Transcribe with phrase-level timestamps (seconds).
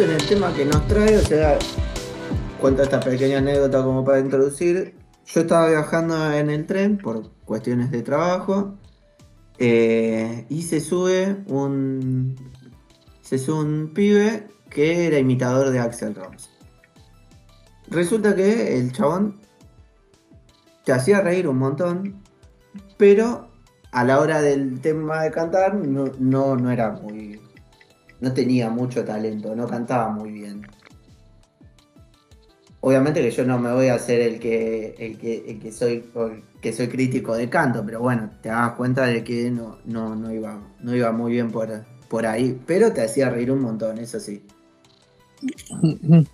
[0.00, 1.58] en el tema que nos trae, o sea,
[2.60, 4.94] cuento esta pequeña anécdota como para introducir.
[5.26, 8.76] Yo estaba viajando en el tren por cuestiones de trabajo
[9.58, 12.36] eh, y se sube un
[13.22, 16.48] se sube un pibe que era imitador de Axel Rose.
[17.88, 19.40] Resulta que el chabón
[20.84, 22.22] te hacía reír un montón,
[22.96, 23.48] pero
[23.90, 27.40] a la hora del tema de cantar no, no, no era muy
[28.20, 30.66] no tenía mucho talento, no cantaba muy bien.
[32.80, 36.04] Obviamente que yo no me voy a hacer el que, el que, que soy
[36.60, 40.32] que soy crítico de canto, pero bueno, te das cuenta de que no, no, no,
[40.32, 41.68] iba, no iba muy bien por,
[42.08, 44.44] por ahí, pero te hacía reír un montón, eso sí.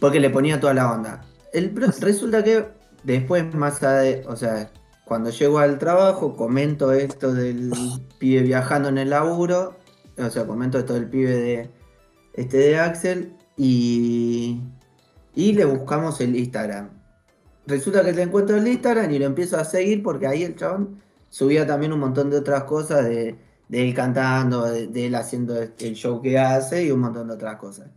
[0.00, 1.22] Porque le ponía toda la onda.
[1.52, 2.66] El, resulta que
[3.04, 4.70] después, más de, o sea,
[5.04, 7.72] cuando llego al trabajo, comento esto del
[8.18, 9.76] pibe viajando en el laburo
[10.18, 11.70] o sea, comento esto del pibe de,
[12.34, 14.60] este de Axel y,
[15.34, 16.90] y le buscamos el Instagram.
[17.66, 21.00] Resulta que le encuentro el Instagram y lo empiezo a seguir porque ahí el chabón
[21.28, 23.36] subía también un montón de otras cosas de,
[23.70, 27.90] él cantando, de, él haciendo el show que hace y un montón de otras cosas.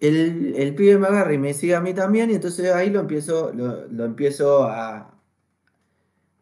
[0.00, 3.00] El, el, pibe me agarra y me sigue a mí también, y entonces ahí lo
[3.00, 5.14] empiezo, lo, empiezo a,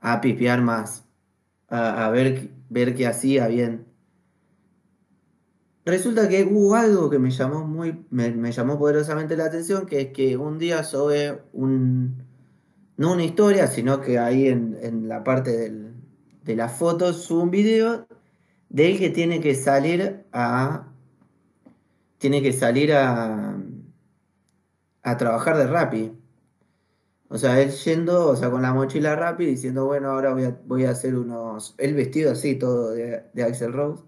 [0.00, 1.04] a pipear más,
[1.68, 3.93] a, a, ver, ver qué hacía bien.
[5.84, 10.12] Resulta que hubo algo que me llamó muy, me, llamó poderosamente la atención, que es
[10.12, 12.24] que un día sobre un,
[12.96, 15.70] no una historia, sino que ahí en, la parte
[16.42, 18.06] de las fotos sube un video
[18.70, 20.88] de él que tiene que salir a,
[22.16, 23.58] tiene que salir a,
[25.02, 26.12] a trabajar de Rappi.
[27.28, 30.58] O sea, él yendo, o sea, con la mochila Rappi, diciendo, bueno, ahora voy a,
[30.66, 34.02] voy a hacer unos, el vestido así, todo de, de Axel Rose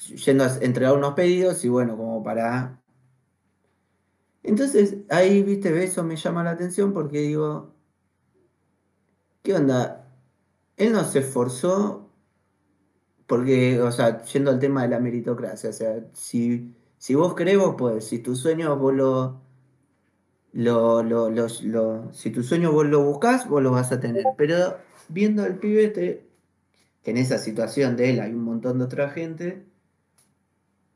[0.00, 2.80] yendo a entregar unos pedidos y bueno, como para...
[4.42, 7.74] Entonces ahí, viste, eso me llama la atención porque digo,
[9.42, 10.08] ¿qué onda?
[10.76, 12.10] Él no se esforzó
[13.26, 17.58] porque, o sea, yendo al tema de la meritocracia, o sea, si, si vos querés,
[17.58, 19.40] vos podés, si tu sueño vos lo,
[20.52, 24.24] lo, lo, si tu sueño vos lo buscás, vos lo vas a tener.
[24.36, 24.78] Pero
[25.08, 26.26] viendo al pibete,
[27.02, 29.64] que en esa situación de él hay un montón de otra gente,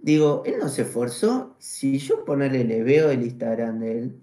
[0.04, 1.56] Digo, él no se esforzó.
[1.58, 4.20] Si yo ponerle, le veo el Instagram de él,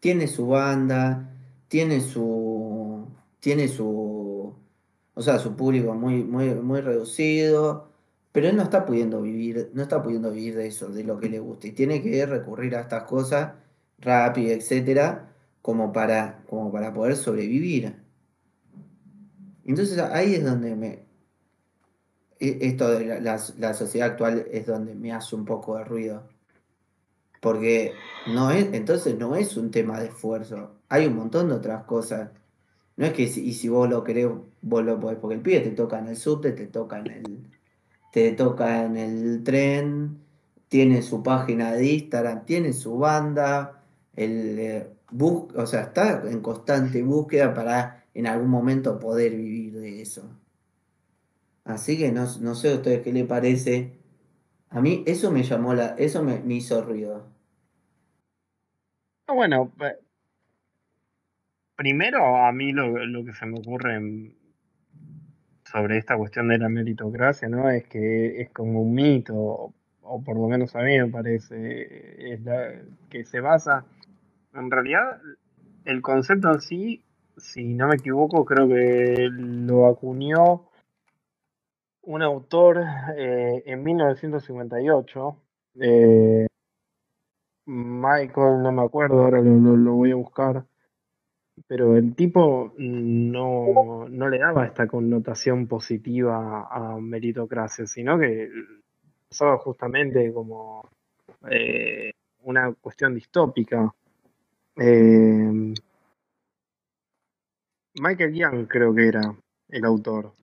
[0.00, 1.32] tiene su banda,
[1.68, 3.06] tiene su.
[3.38, 4.52] Tiene su.
[5.14, 7.92] O sea, su público muy, muy, muy reducido.
[8.32, 11.28] Pero él no está pudiendo vivir, no está pudiendo vivir de eso, de lo que
[11.28, 11.68] le gusta.
[11.68, 13.52] Y tiene que recurrir a estas cosas
[14.00, 15.32] rápido, etcétera,
[15.62, 17.94] como para, como para poder sobrevivir.
[19.64, 21.07] Entonces ahí es donde me,
[22.40, 26.22] esto de la, sociedad actual es donde me hace un poco de ruido.
[27.40, 27.92] Porque
[28.26, 30.72] no es, entonces no es un tema de esfuerzo.
[30.88, 32.30] Hay un montón de otras cosas.
[32.96, 34.28] No es que si, y si vos lo querés,
[34.62, 37.46] vos lo podés, porque el pibe te toca en el subte, te toca en el,
[38.12, 40.18] te toca en el tren,
[40.68, 43.82] tiene su página de Instagram, tiene su banda,
[44.16, 44.88] el, eh,
[45.20, 50.28] o sea, está en constante búsqueda para en algún momento poder vivir de eso.
[51.68, 53.92] Así que no, sé a ustedes qué le parece.
[54.70, 55.88] A mí eso me llamó la.
[55.98, 57.26] eso me, hizo ruido.
[59.26, 59.70] Bueno,
[61.76, 64.34] primero a mí lo, que se me ocurre
[65.70, 67.68] sobre esta cuestión de la meritocracia, ¿no?
[67.68, 72.40] Es que es como un mito, o, por lo menos a mí me parece, es
[73.10, 73.84] que se basa.
[74.54, 75.20] En realidad,
[75.84, 77.04] el concepto en sí,
[77.36, 80.67] si no me equivoco, creo que lo acuñó
[82.08, 82.82] un autor
[83.16, 85.36] eh, en 1958.
[85.80, 86.46] Eh,
[87.66, 90.64] Michael, no me acuerdo, ahora lo, voy a buscar.
[91.66, 98.48] Pero el tipo no, le daba esta connotación positiva a meritocracia, sino que
[99.30, 100.88] usaba justamente como
[101.50, 102.12] eh,
[102.44, 103.92] una cuestión distópica.
[104.76, 105.74] Michael
[108.32, 109.34] Young creo que era
[109.68, 110.37] el autor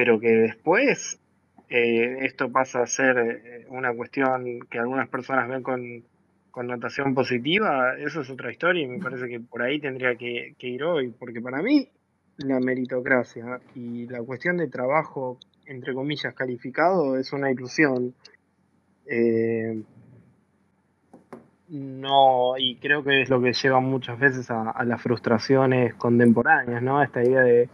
[0.00, 1.20] pero que después
[1.68, 6.02] eh, esto pasa a ser eh, una cuestión que algunas personas ven con
[6.50, 10.82] connotación positiva, eso es otra historia y me parece que por ahí tendría que, ir
[10.84, 11.86] hoy, porque para mí
[12.38, 18.14] la meritocracia y la cuestión de trabajo, entre comillas, calificado es una ilusión.
[19.04, 19.82] Eh,
[21.70, 27.00] no, y creo que es lo que lleva muchas veces a, las frustraciones contemporáneas, ¿no?
[27.00, 27.68] Esta idea de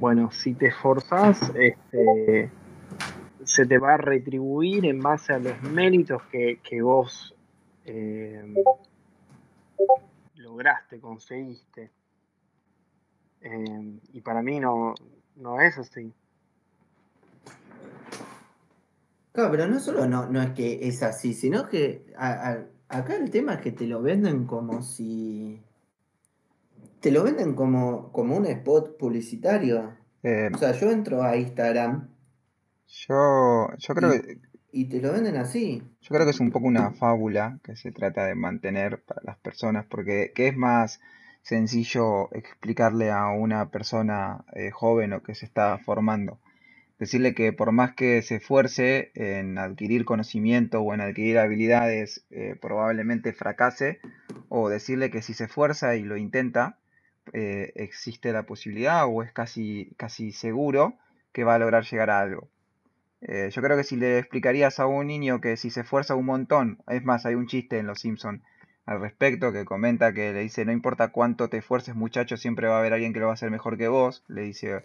[0.00, 2.50] bueno, si te esforzás, este,
[3.44, 7.36] se te va a retribuir en base a los méritos que, vos
[7.84, 8.54] eh,
[10.36, 11.90] lograste, conseguiste.
[13.42, 14.94] Eh, y para mí no,
[15.36, 16.10] no es así.
[19.32, 22.04] Claro, pero no solo no, no es que es así, sino que
[22.92, 25.62] acá el tema es que te lo venden como si.
[27.00, 29.96] Te lo venden como, como un spot publicitario.
[30.22, 32.08] Eh, o sea, yo entro a Instagram.
[32.86, 34.38] Yo, yo creo que.
[34.70, 35.82] Y te lo venden así.
[36.00, 39.36] Yo creo que es un poco una fábula que se trata de mantener para las
[39.38, 41.00] personas, porque ¿qué es más
[41.42, 46.38] sencillo explicarle a una persona eh, joven o que se está formando?
[47.02, 52.54] Decirle que por más que se esfuerce en adquirir conocimiento o en adquirir habilidades, eh,
[52.62, 53.98] probablemente fracase,
[54.48, 56.78] o decirle que si se esfuerza y lo intenta,
[57.32, 60.94] eh, existe la posibilidad o es casi, casi seguro
[61.32, 62.48] que va a lograr llegar a algo.
[63.20, 66.26] Eh, yo creo que si le explicarías a un niño que si se esfuerza un
[66.26, 68.44] montón, es más, hay un chiste en Los Simpson
[68.86, 72.76] al respecto que comenta que le dice, no importa cuánto te esfuerces muchacho, siempre va
[72.76, 74.84] a haber alguien que lo va a hacer mejor que vos, le dice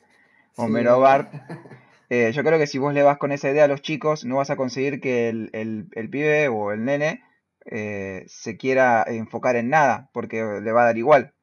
[0.55, 1.31] Homero Bart.
[2.09, 4.37] Eh, yo creo que si vos le vas con esa idea a los chicos, no
[4.37, 7.21] vas a conseguir que el, el, pibe o el nene
[7.65, 11.33] eh, se quiera enfocar en nada, porque le va a dar igual.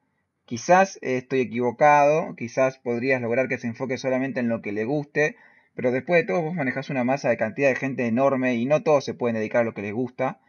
[0.46, 5.36] Quizás estoy equivocado, quizás podrías lograr que se enfoque solamente en lo que le guste,
[5.74, 8.82] pero después de todo vos manejas una masa de cantidad de gente enorme y no
[8.82, 10.40] todos se pueden dedicar a lo que les gusta.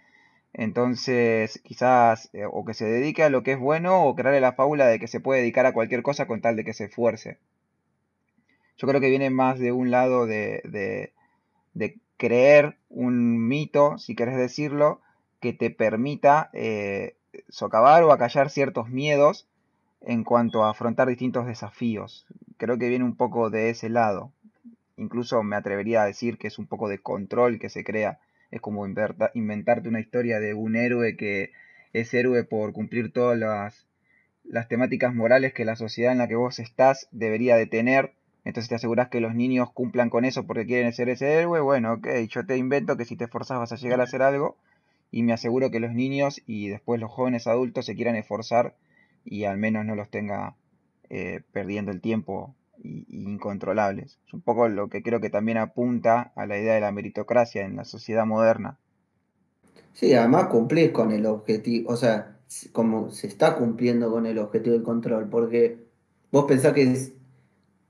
[0.53, 4.53] Entonces, quizás eh, o que se dedique a lo que es bueno o crearle la
[4.53, 7.39] fábula de que se puede dedicar a cualquier cosa con tal de que se esfuerce.
[8.77, 10.61] Yo creo que viene más de un lado de,
[11.73, 15.01] de, creer un mito, si querés decirlo,
[15.41, 17.15] que te permita eh,
[17.49, 19.47] socavar o acallar ciertos miedos
[20.01, 22.25] en cuanto a afrontar distintos desafíos.
[22.57, 24.31] Creo que viene un poco de ese lado.
[24.97, 28.19] Incluso me atrevería a decir que es un poco de control que se crea.
[28.51, 31.51] Es como inventarte una historia de un héroe que
[31.91, 33.87] es héroe por cumplir todas las,
[34.43, 38.13] las temáticas morales que la sociedad en la que vos estás debería de tener
[38.45, 41.59] entonces te aseguras que los niños cumplan con eso porque quieren ser ese héroe.
[41.61, 44.55] Bueno, ok, yo te invento que si te esforzas vas a llegar a hacer algo.
[45.11, 48.75] Y me aseguro que los niños y después los jóvenes adultos se quieran esforzar
[49.23, 50.55] y al menos no los tenga
[51.09, 54.19] eh, perdiendo el tiempo y, incontrolables.
[54.27, 57.65] Es un poco lo que creo que también apunta a la idea de la meritocracia
[57.65, 58.77] en la sociedad moderna.
[59.93, 62.37] Sí, además cumplís con el objetivo, o sea,
[62.73, 65.79] como se está cumpliendo con el objetivo del control, porque
[66.31, 67.15] vos pensás que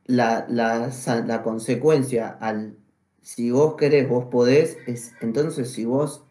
[0.07, 2.78] es la, la, consecuencia al
[3.22, 6.25] si vos querés, vos podés, es entonces si vos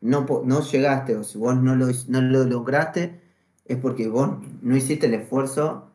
[0.00, 3.20] no, no llegaste o si vos no lo, no lo lograste,
[3.66, 5.90] es porque vos no hiciste el esfuerzo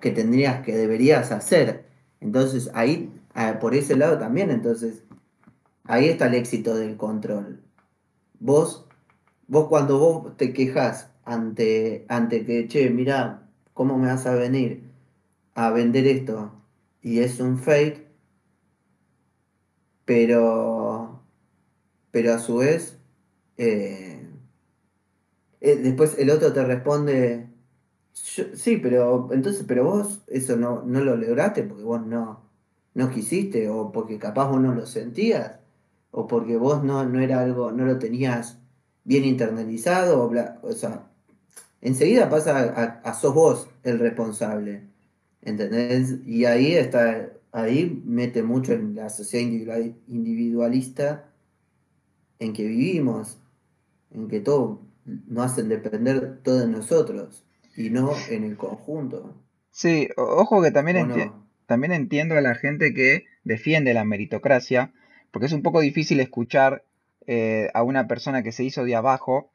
[0.00, 1.86] que tendrías, que deberías hacer.
[2.20, 5.04] Entonces ahí, ah, por ese lado también, entonces
[5.84, 7.62] ahí está el éxito del control.
[8.40, 8.86] Vos,
[9.48, 14.82] vos cuando vos te quejas ante, ante que, che, mira, ¿cómo me vas a venir
[15.54, 16.52] a vender esto?
[17.04, 18.08] Y es un fake,
[20.06, 21.22] pero,
[22.10, 22.98] pero a su vez,
[23.58, 24.26] eh,
[25.60, 27.50] eh, después el otro te responde,
[28.12, 32.50] sí, pero entonces, pero vos eso no, no lo lograste porque vos no,
[32.94, 35.60] no quisiste, o porque capaz vos no lo sentías,
[36.10, 38.60] o porque vos no, no era algo, no lo tenías
[39.04, 41.10] bien internalizado, o, o sea,
[41.82, 44.93] enseguida pasa a, a sos vos el responsable.
[45.44, 46.18] ¿Entendés?
[46.26, 51.30] Y ahí está, ahí mete mucho en la sociedad individualista
[52.38, 53.38] en que vivimos,
[54.10, 57.44] en que todo nos hacen depender todo de nosotros
[57.76, 59.34] y no en el conjunto.
[59.70, 61.32] Sí, ojo que también,
[61.66, 64.92] también entiendo a la gente que defiende la meritocracia,
[65.30, 66.84] porque es un poco difícil escuchar
[67.26, 69.52] eh, a una persona que se hizo de abajo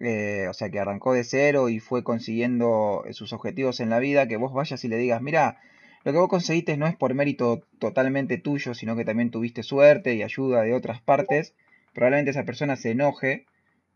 [0.00, 3.98] eh, o sea, que arrancó de cero y fue consiguiendo eh, sus objetivos en la
[3.98, 5.60] vida, que vos vayas y le digas, mira,
[6.04, 10.14] lo que vos conseguiste no es por mérito totalmente tuyo, sino que también tuviste suerte
[10.14, 11.54] y ayuda de otras partes,
[11.92, 13.44] probablemente esa persona se enoje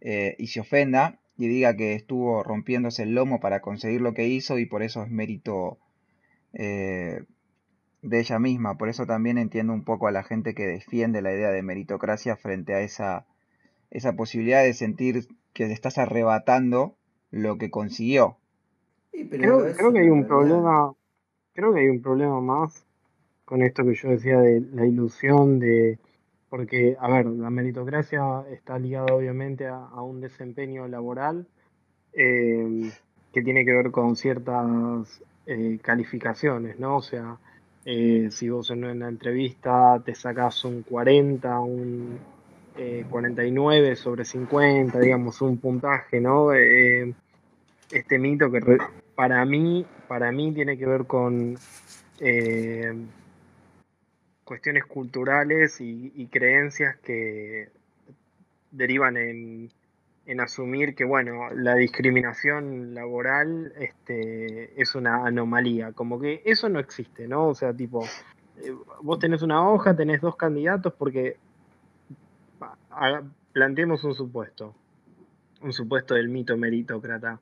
[0.02, 4.28] eh, y se ofenda y diga que estuvo rompiéndose el lomo para conseguir lo que
[4.28, 5.78] hizo y por eso es mérito
[6.52, 8.76] de ella misma.
[8.76, 12.36] Por eso también entiendo un poco a la gente que defiende la idea de meritocracia
[12.36, 13.26] frente a esa,
[13.90, 16.96] esa posibilidad de sentir que le estás arrebatando
[17.30, 18.36] lo que consiguió.
[19.12, 20.92] creo, que hay un problema,
[21.54, 22.84] creo que hay un problema más
[23.44, 25.98] con esto que yo decía de la ilusión de,
[26.48, 31.46] porque, a ver, la meritocracia está ligada obviamente a, un desempeño laboral
[32.12, 32.90] eh,
[33.32, 36.96] que tiene que ver con ciertas eh, calificaciones, ¿no?
[36.96, 37.38] O sea,
[37.84, 42.18] eh, si vos en una entrevista te sacas un 40, un
[43.08, 46.52] 49 eh, sobre 50, digamos, un puntaje, ¿no?
[46.52, 47.14] Eh,
[47.90, 48.60] este mito que
[49.14, 51.56] para mí, para mí tiene que ver con
[54.44, 57.70] cuestiones culturales y, creencias que
[58.70, 59.70] derivan en,
[60.26, 66.78] en, asumir que, bueno, la discriminación laboral este, es una anomalía, como que eso no
[66.78, 67.48] existe, ¿no?
[67.48, 68.04] O sea, tipo,
[68.62, 71.36] eh, vos tenés una hoja, tenés dos candidatos porque
[73.52, 74.74] planteemos un supuesto,
[75.62, 77.40] un supuesto del mito meritócrata,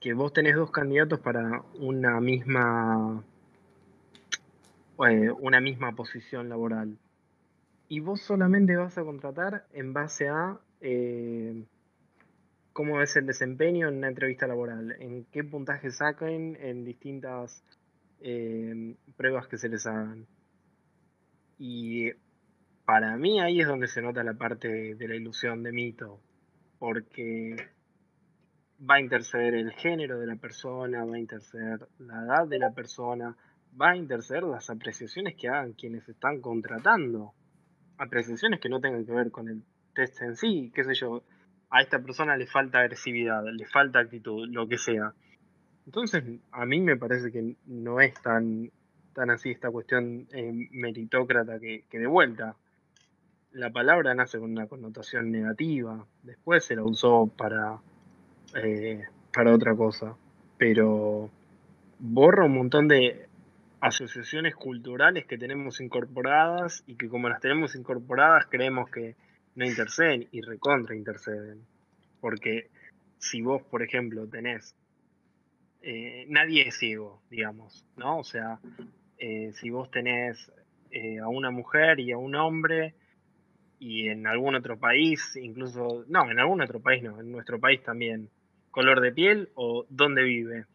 [0.00, 3.24] que vos tenés dos candidatos para una misma
[5.04, 6.96] eh, una misma posición laboral.
[7.88, 11.64] Y vos solamente vas a contratar en base a eh,
[12.72, 17.62] cómo es el desempeño en una entrevista laboral, en qué puntaje saquen en distintas
[18.20, 20.26] eh, pruebas que se les hagan.
[21.58, 22.12] Y
[22.86, 26.20] para mí ahí es donde se nota la parte de la ilusión de mito,
[26.78, 27.56] porque
[28.80, 32.70] va a interceder el género de la persona, va a interceder la edad de la
[32.72, 33.36] persona,
[33.80, 37.34] va a interceder las apreciaciones que hagan quienes están contratando.
[37.98, 39.62] Apreciaciones que no tengan que ver con el
[39.94, 41.22] test en sí, qué sé yo.
[41.70, 45.12] A esta persona le falta agresividad, le falta actitud, lo que sea.
[45.86, 48.70] Entonces, a mí me parece que no es tan,
[49.14, 52.56] tan así esta cuestión eh, meritócrata que, de vuelta.
[53.56, 57.78] La palabra nace con una connotación negativa, después se la usó para,
[58.54, 60.14] eh, para otra cosa,
[60.58, 61.30] pero
[61.98, 63.28] borra un montón de
[63.80, 69.16] asociaciones culturales que tenemos incorporadas y que como las tenemos incorporadas creemos que
[69.54, 71.62] no interceden y recontra interceden.
[72.20, 72.68] Porque
[73.16, 74.76] si vos, por ejemplo, tenés...
[75.80, 78.18] Eh, nadie es ciego, digamos, ¿no?
[78.18, 78.60] O sea,
[79.16, 80.52] eh, si vos tenés
[81.22, 82.94] a una mujer y a un hombre
[83.78, 87.82] y en algún otro país, incluso, no, en algún otro país no, en nuestro país
[87.82, 88.30] también,
[88.70, 90.66] color de piel o dónde vive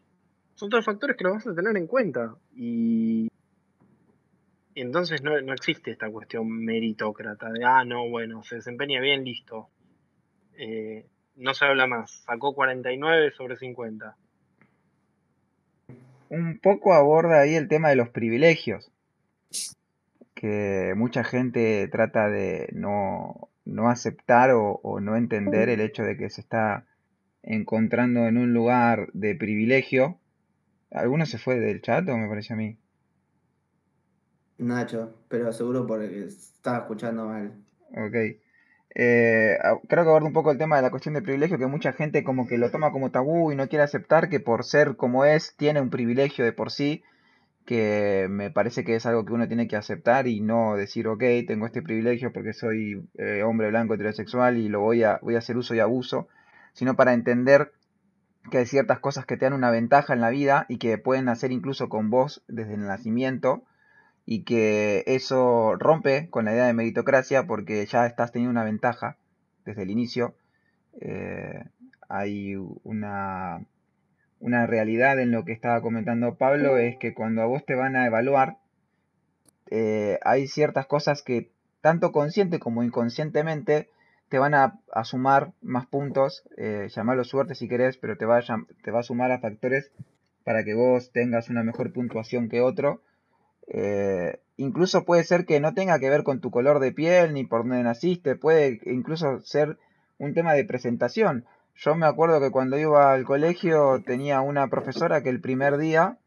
[0.54, 2.36] son todos factores que lo vas a tener en cuenta.
[2.54, 3.28] Y,
[4.74, 9.68] entonces no, existe esta cuestión meritócrata de, ah, no, bueno, se desempeña bien, listo.
[10.56, 11.06] Eh,
[11.36, 12.22] no se habla más.
[12.26, 14.16] Sacó 49 sobre 50.
[16.28, 18.90] Un poco aborda ahí el tema de los privilegios.
[20.42, 26.18] Que mucha gente trata de no, no aceptar o, o no entender el hecho de
[26.18, 26.84] que se está
[27.42, 30.18] encontrando en un lugar de privilegio
[30.94, 32.76] ¿Alguno se fue del chat o me parece a mí?
[34.58, 37.52] Nacho, pero seguro porque estaba escuchando mal.
[37.90, 38.14] Ok.
[38.94, 39.56] Eh,
[39.88, 42.22] creo que aborda un poco el tema de la cuestión de privilegio, que mucha gente
[42.22, 45.56] como que lo toma como tabú y no quiere aceptar que por ser como es,
[45.56, 47.02] tiene un privilegio de por sí,
[47.64, 51.22] que me parece que es algo que uno tiene que aceptar y no decir, ok,
[51.46, 55.38] tengo este privilegio porque soy eh, hombre blanco heterosexual y lo voy a, voy a
[55.38, 56.28] hacer uso y abuso,
[56.72, 57.72] sino para entender
[58.50, 61.28] que hay ciertas cosas que te dan una ventaja en la vida y que pueden
[61.28, 63.62] hacer incluso con vos desde el nacimiento
[64.26, 69.16] y que eso rompe con la idea de meritocracia porque ya estás teniendo una ventaja
[69.64, 70.34] desde el inicio.
[71.00, 71.64] Eh,
[72.08, 73.64] hay una,
[74.42, 77.94] una realidad en lo que estaba comentando Pablo, es que cuando a vos te van
[77.94, 78.58] a evaluar,
[79.70, 83.88] eh, hay ciertas cosas que tanto consciente como inconscientemente
[84.28, 88.66] te van a, sumar más puntos, eh, llamarlo suerte si querés, pero te va, a,
[88.82, 89.92] te va a sumar a factores
[90.44, 93.00] para que vos tengas una mejor puntuación que otro.
[93.68, 97.44] Eh, incluso puede ser que no tenga que ver con tu color de piel ni
[97.44, 99.78] por dónde naciste, puede incluso ser
[100.18, 101.44] un tema de presentación.
[101.74, 106.18] Yo me acuerdo que cuando iba al colegio tenía una profesora que el primer día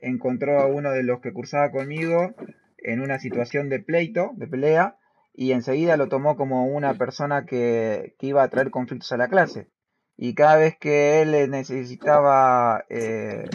[0.00, 2.34] encontró a uno de los que cursaba conmigo
[2.78, 4.96] en una situación de pleito, de pelea,
[5.34, 9.70] y enseguida lo tomó como una persona que, iba a traer conflictos a la clase.
[10.16, 12.84] Y cada vez que él necesitaba...
[12.90, 13.48] Eh,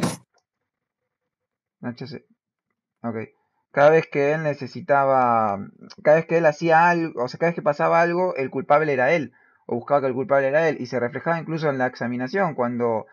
[3.71, 5.59] Cada vez que él necesitaba...
[6.03, 8.91] Cada vez que él hacía algo, o sea, cada vez que pasaba algo, el culpable
[8.91, 9.33] era él.
[9.67, 10.77] O buscaba que el culpable era él.
[10.79, 12.55] Y se reflejaba incluso en la examinación.
[12.55, 13.05] Cuando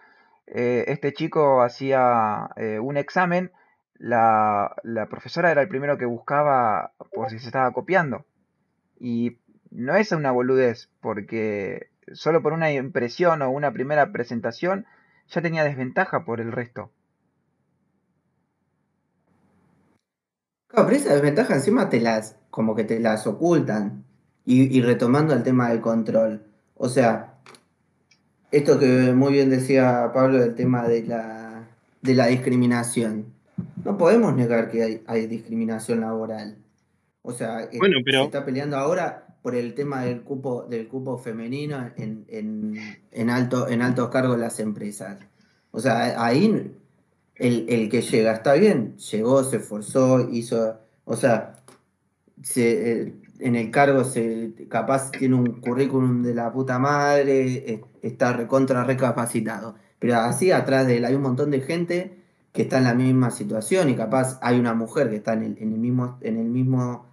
[0.47, 3.53] eh, este chico hacía eh, un examen,
[3.99, 8.25] la, la profesora era el primero que buscaba por si se estaba copiando.
[8.99, 9.39] Y
[9.71, 14.87] no es una boludez, porque solo por una impresión o una primera presentación
[15.29, 16.91] ya tenía desventaja por el resto.
[20.69, 24.05] Claro, pero esa desventaja encima te las, como que te las ocultan.
[24.47, 26.43] Y, retomando el tema del control.
[26.77, 27.35] O sea,
[28.51, 31.67] esto que muy bien decía Pablo del tema de la,
[32.03, 33.33] de la discriminación.
[33.85, 36.59] no podemos negar que hay, discriminación laboral.
[37.23, 41.91] O sea, eh, se está peleando ahora por el tema del cupo, del cupo femenino
[41.97, 42.25] en,
[43.13, 45.19] en, alto, en altos cargos de las empresas.
[45.71, 46.73] O sea, ahí
[47.35, 51.57] el, que llega, está bien, llegó, se esforzó, hizo, o sea,
[52.57, 58.85] eh, en el cargo se capaz tiene un currículum de la puta madre, está recontra
[58.85, 59.75] recapacitado.
[59.99, 62.19] Pero así atrás de él hay un montón de gente
[62.53, 65.67] que está en la misma situación y capaz hay una mujer que está en el,
[65.67, 67.07] mismo, en el mismo,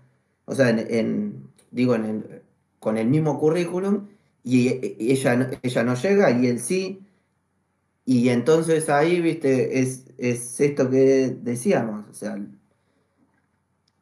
[0.45, 2.41] o sea, en, digo, en el,
[2.79, 4.07] con el mismo currículum
[4.43, 4.67] y
[4.99, 7.01] ella, ella no llega y él sí.
[8.05, 12.37] Y entonces ahí, viste, es, es esto que decíamos, o sea,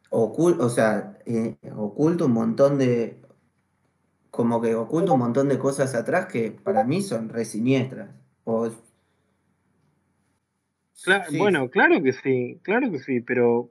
[0.09, 3.17] oculto, o sea, eh, oculto un montón de,
[4.31, 8.09] como que oculto un montón de cosas atrás que para mí son re siniestras.
[11.37, 13.69] Bueno, claro que sí, claro que sí, pero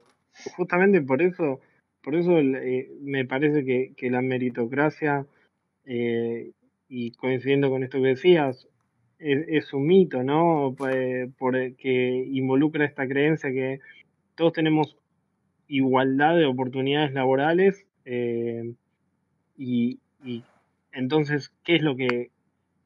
[0.55, 1.59] justamente por eso,
[2.01, 3.63] por eso eh, me parece
[3.95, 5.25] que, la meritocracia,
[5.85, 6.51] eh,
[6.87, 8.67] y coincidiendo con esto que decías,
[9.19, 10.73] es, un mito, ¿no?
[10.77, 11.29] Pues,
[11.77, 13.79] que involucra esta creencia que
[14.35, 14.95] todos tenemos
[15.69, 18.73] igualdad de oportunidades laborales eh,
[19.57, 19.99] y,
[20.91, 22.31] entonces, ¿qué es lo que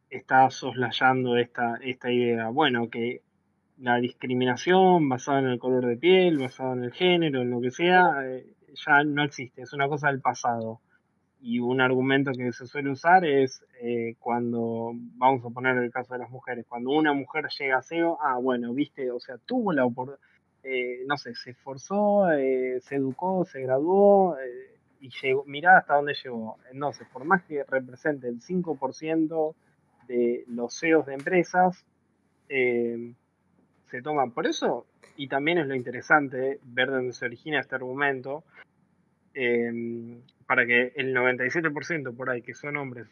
[0.09, 2.49] está soslayando esta, esta idea?
[2.49, 3.21] Bueno, que
[3.77, 7.71] la discriminación basada en el color de piel, basada en el género, en lo que
[7.71, 10.81] sea, eh, ya no existe, es una cosa del pasado.
[11.39, 16.13] Y un argumento que se suele usar es eh, cuando, vamos a poner el caso
[16.13, 19.73] de las mujeres, cuando una mujer llega a SEO, ah, bueno, viste, o sea, tuvo
[19.73, 20.19] la oportunidad
[20.63, 25.95] eh, no sé, se esforzó, eh, se educó, se graduó eh, y llegó, mirá hasta
[25.95, 26.57] dónde llegó.
[26.71, 29.55] Entonces, por más que represente el 5%
[30.07, 31.85] de los CEOs de empresas,
[32.47, 34.85] se toman por eso,
[35.17, 38.43] y también es lo interesante ver de dónde se origina este argumento,
[40.45, 43.07] para que el 97% por ahí, que son hombres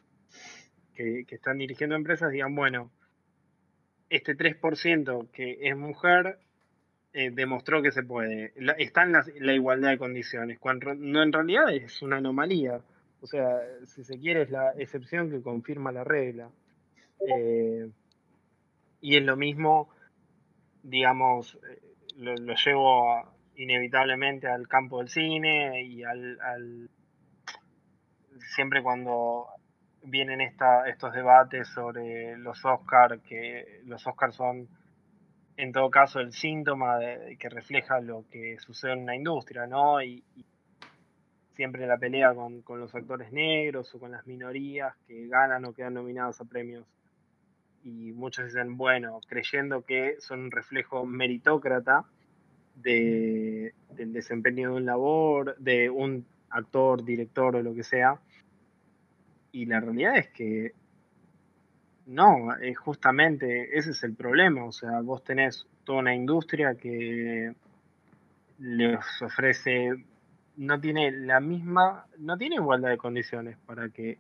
[0.94, 2.92] que están dirigiendo empresas, digan, bueno,
[4.10, 6.38] este 3% que es mujer
[7.14, 8.54] eh, demostró que se puede.
[8.78, 12.82] está en la, igualdad de condiciones, cuando no en realidad es una anomalía.
[13.20, 16.50] O sea, si se quiere, es la excepción que confirma la regla.
[17.28, 17.90] Eh,
[19.02, 19.90] y es lo mismo,
[20.84, 21.82] digamos, eh,
[22.18, 26.90] lo, llevo inevitablemente al campo del cine y al, al
[28.56, 29.48] siempre cuando
[30.04, 34.68] vienen esta, estos debates sobre los Oscars, que los Oscars son
[35.62, 36.98] en todo caso el síntoma
[37.38, 40.02] que refleja lo que sucede en una industria, ¿no?
[40.02, 40.24] Y,
[41.54, 45.94] siempre la pelea con, los actores negros o con las minorías que ganan o quedan
[45.94, 46.88] nominados a premios.
[47.84, 52.06] Y muchos dicen, bueno, creyendo que son un reflejo meritócrata
[52.74, 58.20] de, del desempeño de un labor, de un actor, director o lo que sea.
[59.52, 60.74] Y la realidad es que
[62.06, 62.50] no,
[62.84, 64.66] justamente ese es el problema.
[64.66, 67.54] O sea, vos tenés toda una industria que
[68.60, 70.06] les ofrece,
[70.58, 74.20] no tiene la misma, no tiene igualdad de condiciones para que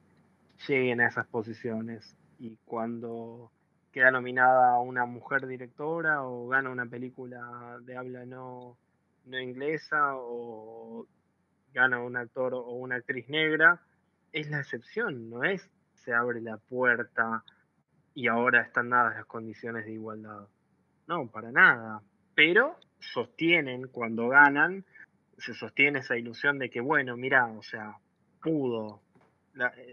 [0.67, 2.15] lleguen a esas posiciones.
[2.39, 3.51] Y cuando
[3.91, 8.77] queda nominada una mujer directora o gana una película de habla no,
[9.25, 11.05] no inglesa o
[11.73, 13.81] gana un actor o una actriz negra,
[14.31, 17.43] es la excepción, no es se abre la puerta
[18.13, 20.47] y ahora están dadas las condiciones de igualdad.
[21.07, 22.01] No, para nada.
[22.35, 24.85] Pero sostienen, cuando ganan,
[25.37, 27.97] se sostiene esa ilusión de que, bueno, mira, o sea,
[28.41, 29.01] pudo,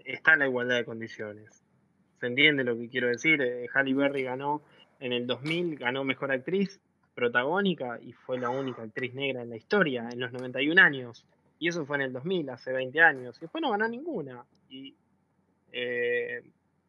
[0.04, 1.64] está la igualdad de condiciones.
[2.20, 3.40] ¿Se entiende lo que quiero decir?
[3.40, 4.62] Eh, Halle Berry ganó
[5.00, 6.80] en el 2000, ganó Mejor Actriz
[7.14, 11.24] Protagónica y fue la única actriz negra en la historia, en los 91 años.
[11.58, 13.36] Y eso fue en el 2000, hace 20 años.
[13.38, 14.44] Y después no ganó ninguna.
[14.68, 14.94] Y,
[15.72, 16.42] eh,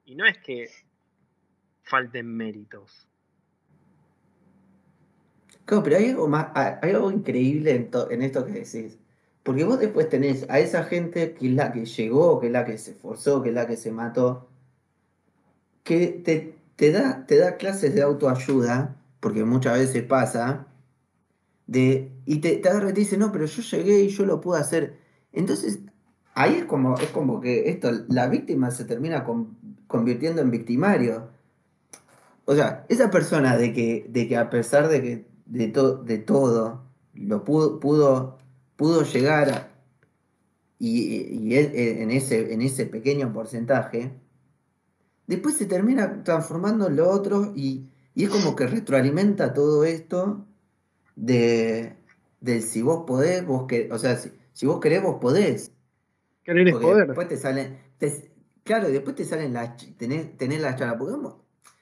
[0.05, 0.67] y no es que
[1.89, 3.07] falten méritos.
[5.65, 8.97] Claro, pero hay algo más, hay algo increíble en, esto que decís.
[9.43, 12.65] Porque vos después tenés a esa gente que es la que llegó, que es la
[12.65, 14.47] que se esforzó, que es la que se mató,
[15.83, 20.67] que te, te, da, te da clases de autoayuda, porque muchas veces pasa,
[21.67, 24.41] de, y te, te agarra y te dice, no, pero yo llegué y yo lo
[24.41, 24.97] pude hacer.
[25.31, 25.79] Entonces,
[26.33, 29.25] ahí es como, es como que esto, la víctima se termina
[29.87, 31.29] convirtiendo en victimario.
[32.49, 36.83] O sea, esa persona de que, de que a pesar de que de, de todo
[37.13, 38.39] lo pudo, pudo,
[38.75, 39.71] pudo llegar
[40.79, 44.13] y, e, en, ese, en ese pequeño porcentaje,
[45.27, 50.47] después se termina transformando en lo otro y, es como que retroalimenta todo esto
[51.15, 51.97] de,
[52.41, 55.71] del si vos podés, vos que, o sea, si, vos querés, vos podés.
[56.43, 57.05] Querer es poder.
[57.05, 57.77] Después te salen,
[58.63, 61.13] claro, después te salen las, tenés, tenés las charlas, porque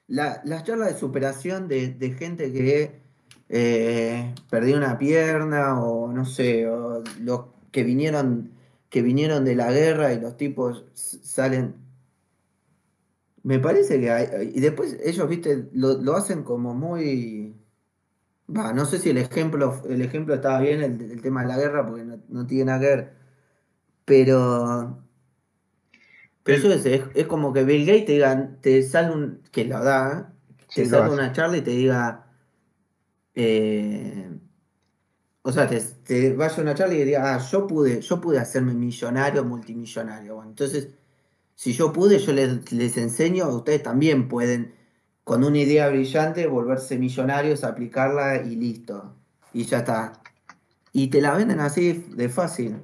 [0.07, 3.01] la, las charlas de superación de, gente que
[3.49, 8.51] eh, perdió una pierna o no sé, o los que vinieron,
[8.89, 11.75] que vinieron de la guerra y los tipos salen.
[13.43, 17.55] Me parece que hay, y después ellos, viste, lo, hacen como muy.
[18.49, 21.85] Va, no sé si el ejemplo, el ejemplo estaba bien, el, tema de la guerra,
[21.85, 23.13] porque no, tiene nada que ver.
[24.05, 25.06] Pero.
[26.47, 29.41] Pero eso es, es, como que Bill Gates te diga, te sale un.
[29.51, 30.33] que lo da,
[30.73, 32.27] te sale una charla y te diga
[33.39, 34.31] eh,
[35.43, 38.39] o sea, te, te vaya a una charla y diga, ah, yo pude, yo pude
[38.39, 40.43] hacerme millonario, multimillonario.
[40.43, 40.89] entonces,
[41.53, 44.73] si yo pude, yo les, les enseño, ustedes también pueden,
[45.23, 49.15] con una idea brillante, volverse millonarios, aplicarla y listo.
[49.53, 50.13] Y ya está.
[50.91, 52.77] Y te la venden así de fácil.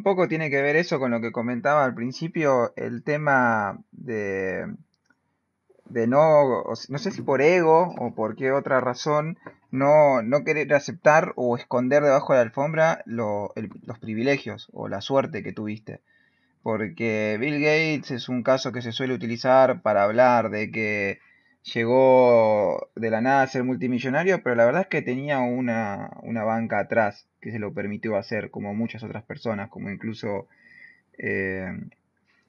[0.00, 4.64] Un poco tiene que ver eso con lo que comentaba al principio, el tema de,
[5.90, 9.38] de no, no sé si por ego o por qué otra razón,
[9.70, 15.42] no, no querer aceptar o esconder debajo de la alfombra los privilegios o la suerte
[15.42, 16.00] que tuviste.
[16.62, 21.18] Porque Bill Gates es un caso que se suele utilizar para hablar de que
[21.74, 26.42] llegó de la nada a ser multimillonario, pero la verdad es que tenía una, una
[26.44, 30.46] banca atrás que se lo permitió hacer, como muchas otras personas, como incluso
[31.18, 31.72] eh,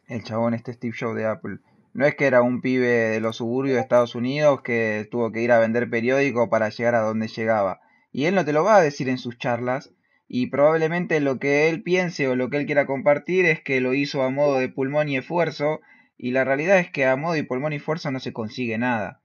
[0.07, 1.57] el chabón este Steve Jobs de Apple.
[1.93, 5.41] No es que era un pibe de los suburbios de Estados Unidos que tuvo que
[5.41, 7.81] ir a vender periódico para llegar a donde llegaba.
[8.13, 9.91] Y él no te lo va a decir en sus charlas.
[10.27, 13.93] Y probablemente lo que él piense o lo que él quiera compartir es que lo
[13.93, 15.81] hizo a modo de pulmón y esfuerzo.
[16.17, 19.21] Y la realidad es que a modo de pulmón y esfuerzo no se consigue nada.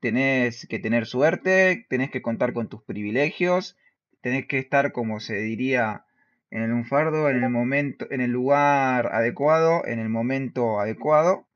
[0.00, 3.76] Tenés que tener suerte, tenés que contar con tus privilegios,
[4.20, 6.04] tenés que estar, como se diría
[6.50, 11.46] en el lunfardo, en el momento, en el lugar adecuado, en el momento adecuado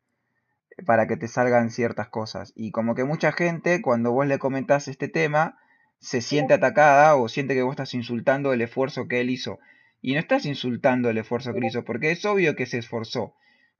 [0.87, 2.53] para que te salgan ciertas cosas.
[2.57, 5.59] Y como que mucha gente, cuando vos le comentás este tema,
[5.99, 9.59] se siente atacada o siente que vos estás insultando el esfuerzo que él hizo.
[10.01, 13.35] Y no estás insultando el esfuerzo que él hizo, porque es obvio que se esforzó.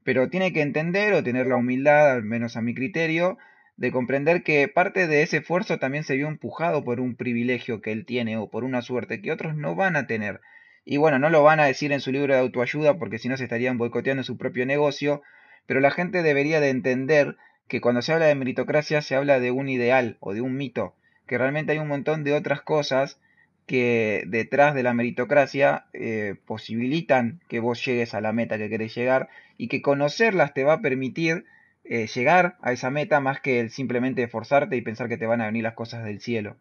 [0.05, 3.39] Pero tiene que entender o tener la humildad, al menos a mi criterio,
[3.77, 7.93] de comprender que parte de ese esfuerzo también se vio empujado por un privilegio que
[7.93, 10.41] él tiene o por una suerte que otros no van a tener.
[10.85, 13.37] Y bueno, no lo van a decir en su libro de autoayuda porque si no
[13.37, 15.23] se estarían boicoteando su propio negocio,
[15.67, 17.37] pero la gente debería de entender
[17.69, 20.95] que cuando se habla de meritocracia se habla de un ideal o de un mito,
[21.27, 23.21] que realmente hay un montón de otras cosas
[23.67, 28.95] que detrás de la meritocracia eh, posibilitan que vos llegues a la meta que querés
[28.95, 31.45] llegar y que conocerlas te va a permitir
[31.85, 35.47] eh, llegar a esa meta más que simplemente esforzarte y pensar que te van a
[35.47, 36.57] venir las cosas del cielo.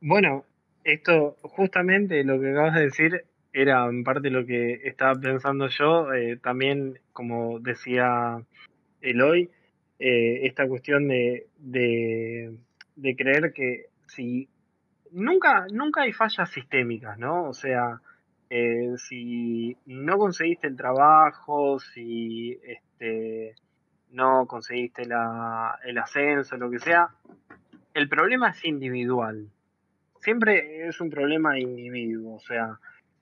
[0.00, 0.44] Bueno,
[0.84, 3.24] esto justamente lo que acabas de decir
[3.54, 8.42] era en parte lo que estaba pensando yo, eh, también como decía
[9.00, 9.48] Eloy,
[9.98, 14.48] eh, esta cuestión de, de, creer que si
[15.12, 17.48] nunca, nunca hay fallas sistémicas, ¿no?
[17.48, 18.00] O sea,
[18.50, 22.58] eh, si no conseguiste el trabajo, si
[23.04, 23.54] este,
[24.10, 27.08] no conseguiste el ascenso, lo que sea,
[27.94, 29.48] el problema es individual.
[30.20, 32.78] Siempre es un problema de individuo, o sea,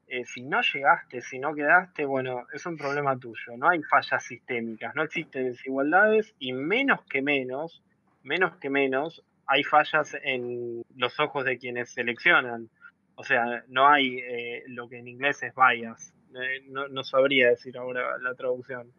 [0.07, 3.57] eh, si no llegaste, si no quedaste, bueno, es un problema tuyo.
[3.57, 7.83] No hay fallas sistémicas, no existen desigualdades y menos que menos,
[8.23, 12.69] menos que menos, hay fallas en los ojos de quienes seleccionan.
[13.15, 16.15] O sea, no hay eh, lo que en inglés es bias.
[16.35, 18.93] Eh, no, sabría decir ahora la traducción.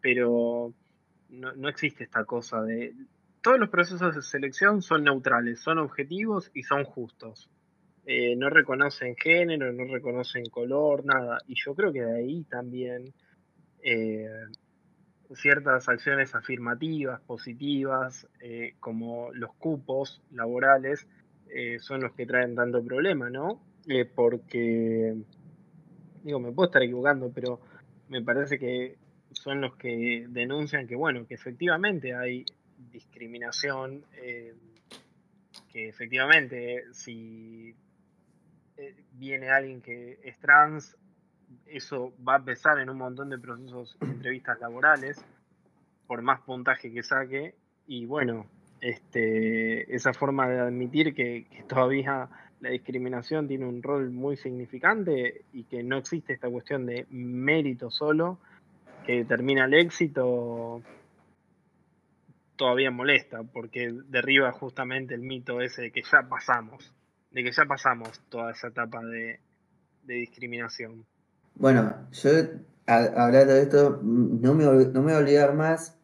[0.00, 0.74] Pero
[1.32, 2.94] no, existe esta cosa de...
[3.42, 7.50] Todos los procesos de selección son neutrales, son objetivos y son justos.
[8.04, 11.38] Eh, no reconocen género, no reconocen color, nada.
[11.48, 13.12] Y yo creo que de ahí también
[13.82, 14.28] eh,
[15.34, 21.08] ciertas acciones afirmativas, positivas, eh, como los cupos laborales,
[21.80, 23.60] son los que traen tanto problema, ¿no?
[24.14, 25.14] porque,
[26.22, 27.60] digo, me puedo estar equivocando, pero
[28.08, 28.96] me parece que
[29.34, 32.44] son los que denuncian que, bueno, que efectivamente hay
[32.90, 34.04] discriminación,
[35.72, 37.74] que efectivamente si
[38.76, 40.96] eh, viene alguien que es trans,
[41.66, 45.24] eso va a pesar en un montón de procesos entrevistas laborales,
[46.06, 47.54] por más puntaje que saque,
[47.86, 48.46] y bueno,
[48.80, 52.28] este, esa forma de admitir que, todavía
[52.60, 57.90] la discriminación tiene un rol muy significante y que no existe esta cuestión de mérito
[57.90, 58.38] solo
[59.04, 60.82] que determina el éxito,
[62.56, 66.92] todavía molesta, porque derriba justamente el mito ese de que ya pasamos,
[67.30, 69.40] de que ya pasamos toda esa etapa de,
[70.04, 71.04] discriminación.
[71.54, 72.30] Bueno, yo
[72.86, 75.96] hablando de esto, no me, no me voy a olvidar más.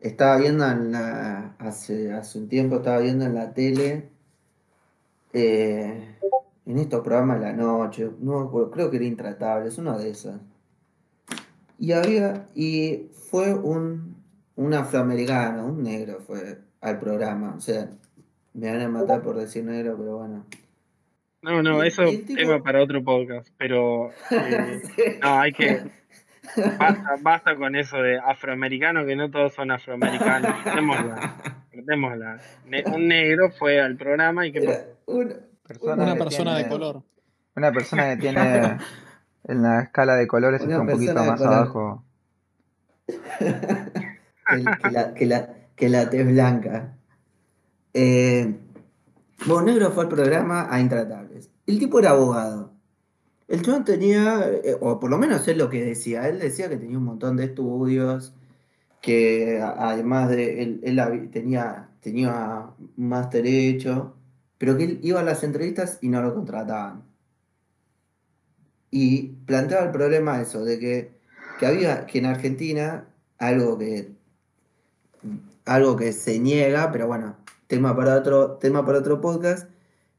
[0.00, 4.10] Estaba viendo en la, hace, hace un tiempo, estaba viendo en la tele,
[5.32, 6.16] eh,
[6.66, 10.40] en estos programas de la noche, no creo que era Intratable, es uno de esos.
[11.78, 14.16] Y había, y fue un,
[14.56, 17.54] un afroamericano, un negro fue al programa.
[17.56, 17.88] O sea,
[18.52, 20.46] me van a matar por decir negro, pero bueno.
[21.42, 24.82] No, no, eso es tema para otro podcast, pero eh,
[25.22, 25.82] no, hay que...
[26.56, 30.54] Basta, basta, con eso de afroamericano, que no todos son afroamericanos.
[31.70, 32.40] Perdémosla.
[32.86, 34.60] Un negro fue al programa y que...
[35.06, 35.34] Una
[35.66, 37.02] persona, una persona de color.
[37.56, 38.78] Una persona que tiene
[39.44, 42.04] en la escala de colores está un poquito más abajo.
[43.06, 46.96] que, la, que, la, que la tez blanca.
[47.92, 48.54] Eh,
[49.64, 51.50] Negro fue al programa a Intratables.
[51.66, 52.72] El tipo era abogado.
[53.46, 56.78] El John tenía, eh, o por lo menos es lo que decía, él decía que
[56.78, 58.34] tenía un montón de estudios,
[59.02, 64.16] que además de él, tenía, tenía más derecho,
[64.56, 67.02] pero que él iba a las entrevistas y no lo contrataban.
[68.96, 71.18] Y planteaba el problema eso, de que,
[71.58, 74.12] que había que en Argentina, algo que
[75.64, 77.34] algo que se niega, pero bueno,
[77.66, 79.68] tema para otro, tema para otro podcast,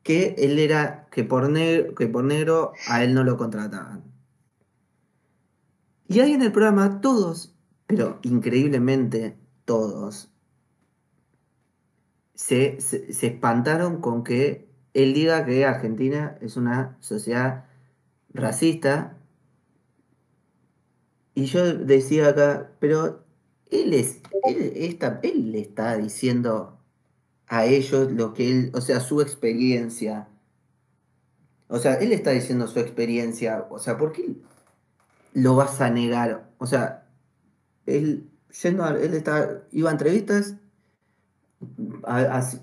[0.04, 4.04] que él era que por, negro, que por negro a él no lo contrataban.
[6.10, 7.56] Y ahí en el programa todos,
[7.88, 10.30] pero increíblemente todos,
[12.34, 17.64] se, se, espantaron con que él diga que Argentina es una sociedad
[18.36, 19.18] racista.
[21.34, 23.26] Y yo decía acá, pero
[23.72, 26.78] él es, él, está, él le está diciendo
[27.48, 30.28] a ellos lo que él, o sea, su experiencia.
[31.68, 33.68] O sea, él está diciendo su experiencia.
[33.70, 34.36] O sea, ¿por qué
[35.34, 36.50] lo vas a negar?
[36.58, 37.08] O sea,
[37.86, 38.30] él,
[38.62, 40.56] yendo él está, iba a entrevistas,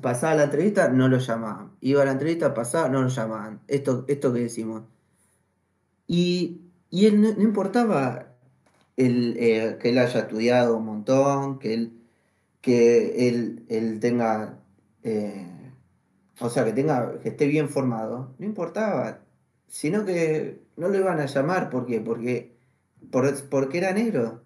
[0.01, 1.73] pasaba la entrevista, no lo llamaban.
[1.81, 3.61] Iba a la entrevista, pasaba, no lo llamaban.
[3.69, 4.85] Esto, esto que decimos.
[6.07, 8.33] Y, y él no importaba
[8.97, 11.93] eh, que él haya estudiado un montón, que él,
[12.61, 14.61] que él, tenga,
[15.03, 15.47] eh,
[16.41, 19.21] o sea, que tenga, que esté bien formado, no importaba,
[19.69, 22.01] sino que no lo iban a llamar, ¿por qué?
[22.01, 22.57] Porque,
[23.51, 24.43] porque era negro.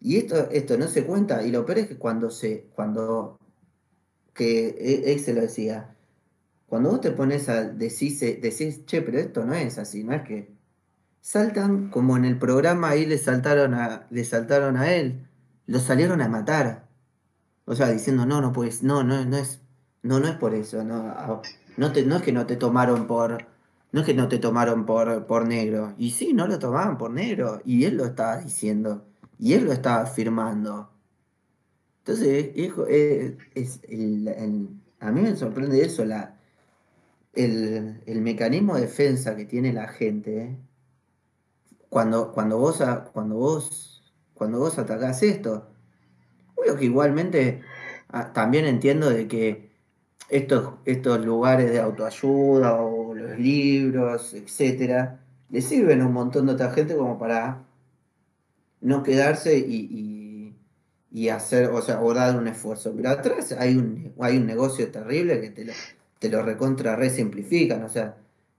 [0.00, 3.38] Y esto, esto no se cuenta, y lo peor es que cuando se, cuando,
[4.34, 5.96] que e, él se lo decía,
[6.66, 10.22] cuando vos te pones a decir, decís, che, pero esto no es así, no es
[10.22, 10.55] que
[11.26, 15.26] saltan como en el programa ahí le saltaron a, le saltaron a él,
[15.66, 16.86] lo salieron a matar.
[17.64, 19.60] O sea, diciendo, no, no puedes, no, no, no es,
[20.04, 21.42] no, no es por eso, no,
[21.76, 23.44] no es que no te tomaron por,
[23.90, 25.94] no es que no te tomaron por, por negro.
[25.98, 29.04] Y sí, no lo tomaban por negro, y él lo estaba diciendo,
[29.36, 30.92] y él lo estaba afirmando.
[32.04, 33.80] Entonces, hijo, eh, es,
[35.00, 36.36] a mí me sorprende eso, la,
[37.32, 40.56] el, el mecanismo de defensa que tiene la gente, ¿eh?
[41.96, 42.82] Cuando, cuando, vos,
[43.14, 44.02] cuando, vos,
[44.34, 45.66] cuando vos atacás esto.
[46.54, 47.62] Obvio que igualmente
[48.10, 49.70] ah, también entiendo de que
[50.28, 56.52] estos, estos lugares de autoayuda o los libros, etcétera, le sirven a un montón de
[56.52, 57.64] otra gente como para
[58.82, 62.92] no quedarse y, hacer, o sea, o dar un esfuerzo.
[62.94, 65.72] Pero atrás hay un, hay un negocio terrible que te lo,
[66.18, 67.82] te lo recontra resimplifican.
[67.84, 68.18] O sea,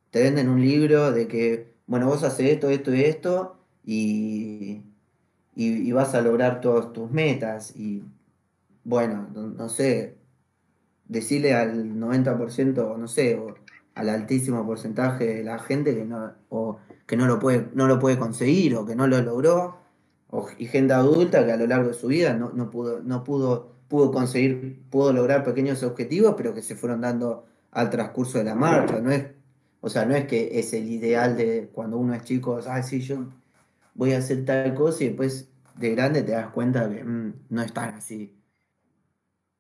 [0.10, 4.84] te venden un libro de que bueno, vos haces esto, esto y esto, y,
[5.94, 7.76] vas a lograr todas tus metas.
[7.76, 8.04] Y
[8.84, 10.18] bueno, no, sé,
[11.08, 13.56] decirle al 90%, no sé, o
[13.96, 18.00] al altísimo porcentaje de la gente que no, o que no lo puede, no lo
[18.00, 19.78] puede conseguir, o que no lo logró,
[20.30, 23.24] o, y gente adulta que a lo largo de su vida no, no pudo, no
[23.24, 28.44] pudo, pudo conseguir, pudo lograr pequeños objetivos, pero que se fueron dando al transcurso de
[28.44, 29.00] la marcha.
[29.00, 29.26] No es
[29.82, 33.02] o sea, no es que es el ideal de cuando uno es chico, ah, sí,
[33.02, 33.28] yo
[33.94, 37.62] voy a hacer tal cosa y después de grande te das cuenta que mm, no
[37.62, 38.36] es tan así.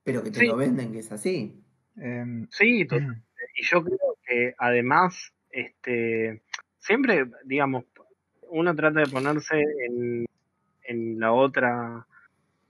[0.03, 1.63] Pero que te lo venden que es así.
[1.97, 2.87] Em, sí,
[3.55, 6.43] y yo creo que además, este,
[6.77, 7.85] siempre, digamos,
[8.49, 10.25] uno trata de ponerse en,
[10.83, 12.07] en la otra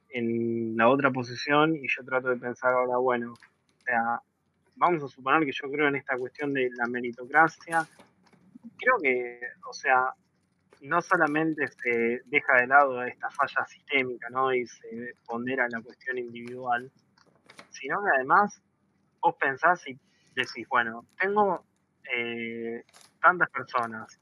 [0.10, 4.22] en la otra posición y yo trato de pensar ahora, bueno, o sea,
[4.78, 7.88] vamos a suponer que yo creo en esta cuestión de la meritocracia.
[8.78, 10.14] Creo que, o sea,
[10.82, 14.54] no solamente se deja de lado esta falla sistémica, ¿no?
[14.54, 16.92] Y se pondera la cuestión individual,
[17.72, 18.62] sino que además
[19.22, 19.98] vos pensás y
[20.36, 21.66] decís, bueno, tengo
[22.14, 22.84] eh,
[23.22, 24.20] tantas personas.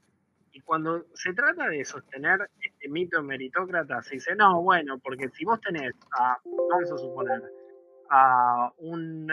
[0.52, 5.44] Y cuando se trata de sostener este mito meritócrata, se dice, no, bueno, porque si
[5.44, 7.42] vos tenés a, vamos a suponer,
[8.08, 9.30] a un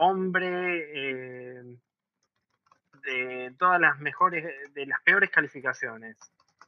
[0.00, 1.62] hombre eh,
[3.04, 6.16] de todas las mejores, de las peores calificaciones,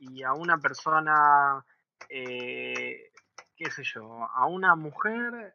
[0.00, 1.64] y a una persona,
[2.10, 3.10] eh,
[3.56, 5.54] qué sé yo, a una mujer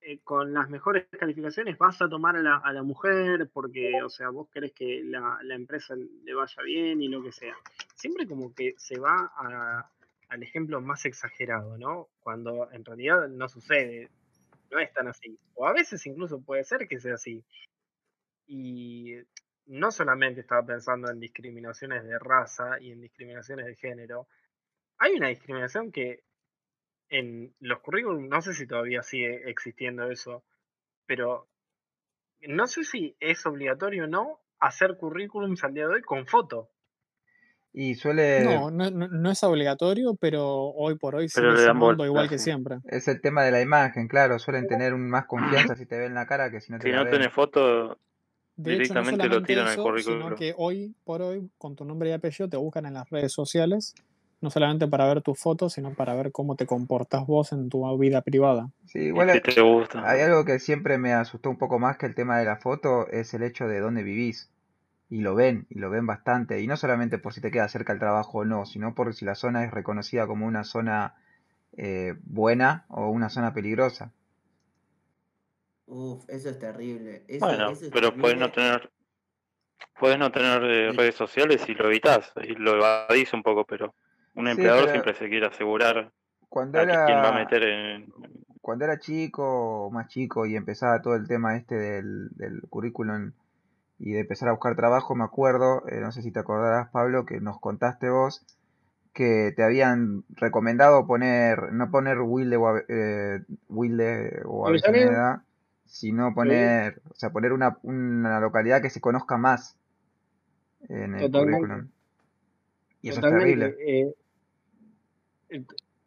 [0.00, 4.08] eh, con las mejores calificaciones vas a tomar a la, a la, mujer porque, o
[4.08, 7.56] sea, vos querés que la, la, empresa le vaya bien y lo que sea.
[7.94, 9.90] Siempre como que se va a,
[10.28, 12.08] al ejemplo más exagerado, ¿no?
[12.20, 14.08] Cuando en realidad no sucede,
[14.70, 15.38] no es tan así.
[15.54, 17.44] O a veces incluso puede ser que sea así.
[18.46, 19.14] Y
[19.66, 24.28] no solamente estaba pensando en discriminaciones de raza y en discriminaciones de género,
[24.98, 26.24] hay una discriminación que
[27.10, 30.44] en los currículums, no sé si todavía sigue existiendo eso,
[31.06, 31.48] pero
[32.40, 36.70] no sé si es obligatorio o no hacer currículums al día de hoy con foto.
[37.72, 38.44] Y suele...
[38.44, 42.78] No, no, no es obligatorio, pero hoy por hoy sigue siendo igual que siempre.
[42.84, 46.26] Es el tema de la imagen, claro, suelen tener más confianza si te ven la
[46.26, 47.98] cara que si no te Si no tenés foto,
[48.56, 50.22] de directamente hecho, no lo tiran eso, currículum.
[50.22, 53.32] Sino que hoy por hoy, con tu nombre y apellido, te buscan en las redes
[53.32, 53.94] sociales,
[54.40, 57.96] no solamente para ver tus fotos, sino para ver cómo te comportas vos en tu
[57.98, 58.70] vida privada.
[58.86, 60.08] Sí, igual te gusta.
[60.08, 63.08] hay algo que siempre me asustó un poco más que el tema de la foto,
[63.08, 64.50] es el hecho de dónde vivís.
[65.10, 66.60] Y lo ven, y lo ven bastante.
[66.60, 69.24] Y no solamente por si te queda cerca el trabajo o no, sino por si
[69.24, 71.14] la zona es reconocida como una zona
[71.76, 74.12] eh, buena o una zona peligrosa.
[75.86, 77.24] Uf, eso es terrible.
[77.40, 78.90] bueno, pero puedes no tener
[79.98, 83.94] puedes no tener eh, redes sociales y lo evitas y lo evadís un poco, pero
[84.34, 86.12] un empleador siempre se quiere asegurar
[86.48, 88.12] cuando era, quién va a meter en...
[88.60, 93.32] Cuando era chico o más chico y empezaba todo el tema este del, del currículum
[93.98, 97.26] y de empezar a buscar trabajo, me acuerdo, eh, no sé si te acordarás Pablo,
[97.26, 98.44] que nos contaste vos
[99.18, 105.42] que te habían recomendado poner, no poner Wilde o, eh, Wilde o Avellaneda,
[105.86, 109.76] sino poner, o sea, poner una, una, localidad que se conozca más
[110.88, 111.88] en el currículum.
[113.02, 113.76] Y eso es terrible.
[113.80, 114.14] Eh,
[115.48, 115.64] eh,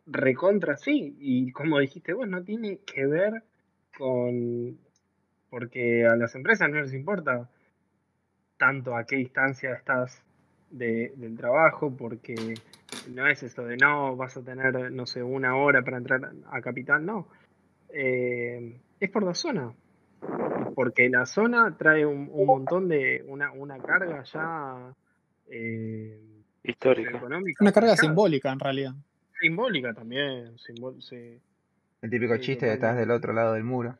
[0.08, 3.44] recontra, sí, y como dijiste vos, no tiene que ver
[3.98, 4.78] con,
[5.50, 7.50] porque a las empresas no les importa
[8.62, 10.22] tanto a qué distancia estás
[10.70, 12.36] de, del trabajo, porque
[13.10, 16.62] no es esto de no, vas a tener, no sé, una hora para entrar a
[16.62, 17.28] Capital, no.
[17.90, 19.74] Eh, es por la zona.
[20.76, 23.26] Porque la zona trae un, montón de.
[23.28, 24.94] una, una carga ya.
[25.50, 26.22] Eh,
[26.64, 27.20] Histórica.
[27.60, 28.92] Una carga simbólica, en realidad.
[29.40, 30.56] Simbólica también.
[32.02, 33.98] El típico chiste de estás del otro lado del muro.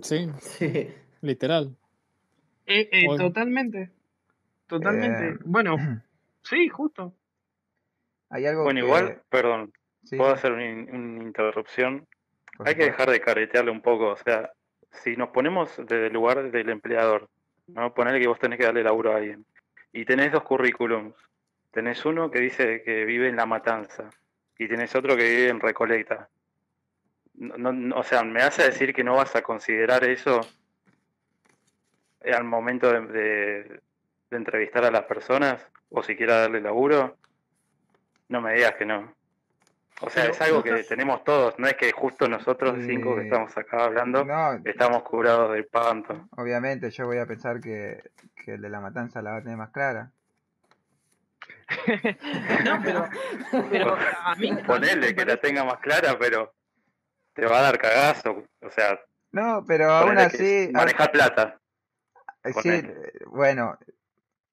[0.00, 0.88] Sí, sí.
[1.20, 1.76] literal.
[2.66, 3.90] Eh, eh, totalmente.
[4.66, 5.38] Totalmente.
[5.44, 5.76] Bueno,
[6.42, 7.12] sí, justo.
[8.30, 9.72] Hay algo bueno, igual, perdón,
[10.08, 12.06] puedo hacer una, una interrupción
[12.64, 14.52] hay que dejar de caretearle un poco, o sea,
[14.90, 17.28] si nos ponemos desde el lugar del empleador,
[17.66, 17.94] ¿no?
[17.94, 19.44] Ponerle que vos tenés que darle laburo a alguien,
[19.92, 21.14] y tenés dos currículums,
[21.70, 24.10] tenés uno que dice que vive en La Matanza,
[24.58, 26.28] y tenés otro que vive en Recoleta.
[27.34, 30.40] No, o sea, ¿me hace decir que no vas a considerar eso
[32.24, 33.80] al momento de,
[34.30, 37.16] de entrevistar a las personas, o siquiera darle laburo?
[38.28, 39.14] No me digas que no.
[40.00, 43.56] O sea, es algo que tenemos todos, no es que justo nosotros cinco que estamos
[43.56, 44.26] acá hablando
[44.64, 46.28] estamos curados del panto.
[46.36, 48.02] Obviamente, yo voy a pensar que,
[48.46, 50.10] el de la matanza la va a tener más clara.
[52.64, 53.08] no, pero,
[53.70, 54.52] pero a mí.
[54.66, 56.52] Ponele que la tenga más clara, pero
[57.32, 58.42] te va a dar cagazo.
[58.60, 58.98] O sea.
[59.30, 60.68] No, pero aún así.
[60.72, 61.60] Manejar plata.
[62.44, 62.82] Sí,
[63.26, 63.78] bueno,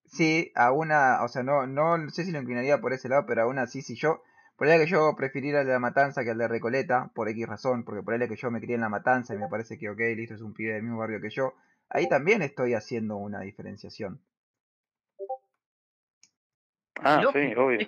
[0.05, 3.43] sí, a una, o sea, no, no sé si lo inclinaría por ese lado, pero
[3.43, 4.21] aún así, si yo
[4.59, 7.85] Ponele que yo preferiría el de la Matanza que el de Recoleta, por X razón,
[7.85, 10.35] porque ponele que yo me crié en la Matanza y me parece que, ok, listo,
[10.35, 11.53] es un pibe del mismo barrio que yo.
[11.87, 14.19] Ahí también estoy haciendo una diferenciación.
[17.01, 17.79] Ah, sí, obvio.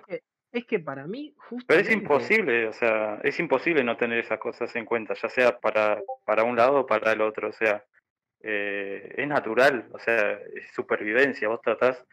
[0.54, 1.66] Es que, para mí, justo.
[1.68, 5.60] Pero es imposible, o sea, es imposible no tener esas cosas en cuenta, ya sea
[5.60, 7.84] para, para un lado o para el otro, o sea,
[8.44, 11.48] eh, es natural, o sea, es supervivencia.
[11.48, 12.04] Vos tratás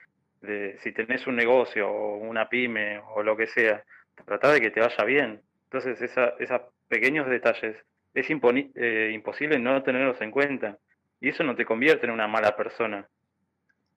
[0.42, 3.82] de, si tenés un negocio o una pyme o lo que sea,
[4.24, 5.42] tratar de que te vaya bien.
[5.64, 7.76] Entonces, esa, esos pequeños detalles
[8.14, 10.78] es eh, imposible no tenerlos en cuenta.
[11.20, 13.08] Y eso no te convierte en una mala persona.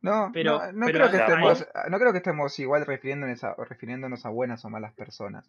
[0.02, 4.30] No, pero, no, creo que estemos, no creo que estemos igual refiriéndonos a, refiriéndonos a
[4.30, 5.48] buenas o malas personas.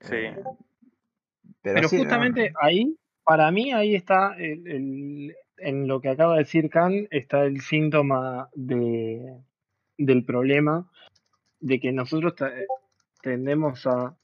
[0.00, 0.16] Sí.
[0.16, 0.44] Eh,
[1.62, 7.08] pero, justamente ahí, para mí, ahí está, el, en lo que acaba de decir Khan,
[7.10, 9.38] está el síntoma de,
[9.96, 10.90] del problema
[11.60, 12.34] de que nosotros
[13.22, 14.16] tendemos a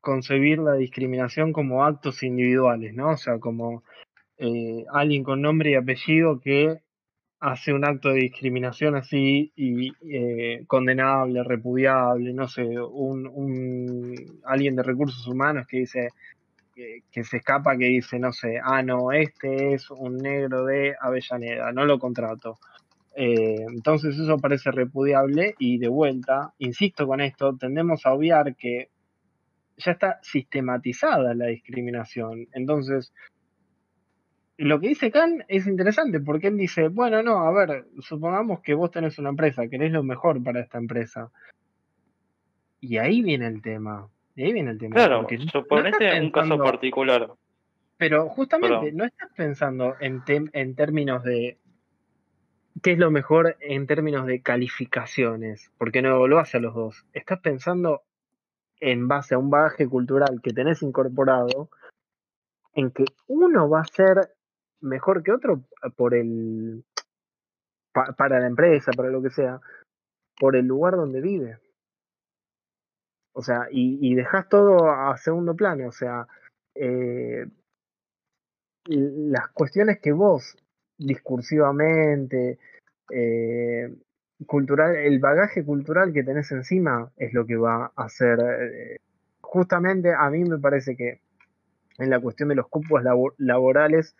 [0.00, 3.10] concebir la discriminación como actos individuales, ¿no?
[3.10, 3.82] O sea, como
[4.38, 6.80] eh, alguien con nombre y apellido que
[7.40, 14.76] hace un acto de discriminación así y eh, condenable, repudiable, no sé, un, un, alguien
[14.76, 16.10] de recursos humanos que dice
[17.10, 21.72] que, se escapa, que dice, no sé, ah, no, este es un negro de Avellaneda,
[21.72, 22.58] no lo contrato.
[23.14, 28.88] Eh, entonces eso parece repudiable y de vuelta, insisto con esto, tendemos a obviar que
[29.76, 32.48] ya está sistematizada la discriminación.
[32.52, 33.12] Entonces,
[34.56, 38.74] lo que dice Khan es interesante porque él dice, bueno, no, a ver, supongamos que
[38.74, 41.30] vos tenés una empresa, querés lo mejor para esta empresa.
[42.80, 44.08] Y ahí viene el tema.
[44.34, 44.94] Y ahí viene el tema.
[44.94, 47.30] Claro, suponete un caso particular.
[47.98, 51.58] Pero justamente no estás pensando en, en términos de
[52.82, 57.04] qué es lo mejor en términos de calificaciones, porque no lo hace a los dos.
[57.12, 58.02] Estás pensando
[58.80, 61.70] en base a un bagaje cultural que tenés incorporado,
[62.74, 64.34] en que uno va a ser
[64.80, 65.62] mejor que otro
[65.94, 66.84] por el
[67.92, 69.60] para la empresa, para lo que sea,
[70.40, 71.58] por el lugar donde vive.
[73.34, 75.88] O sea, y, y dejas todo a segundo plano.
[75.88, 76.26] O sea,
[76.74, 77.46] eh,
[78.86, 80.56] las cuestiones que vos
[80.98, 82.58] discursivamente,
[83.10, 83.94] eh,
[84.46, 88.38] cultural, el bagaje cultural que tenés encima es lo que va a hacer.
[88.40, 88.96] Eh,
[89.40, 91.20] justamente a mí me parece que
[91.98, 93.02] en la cuestión de los cupos
[93.38, 94.16] laborales,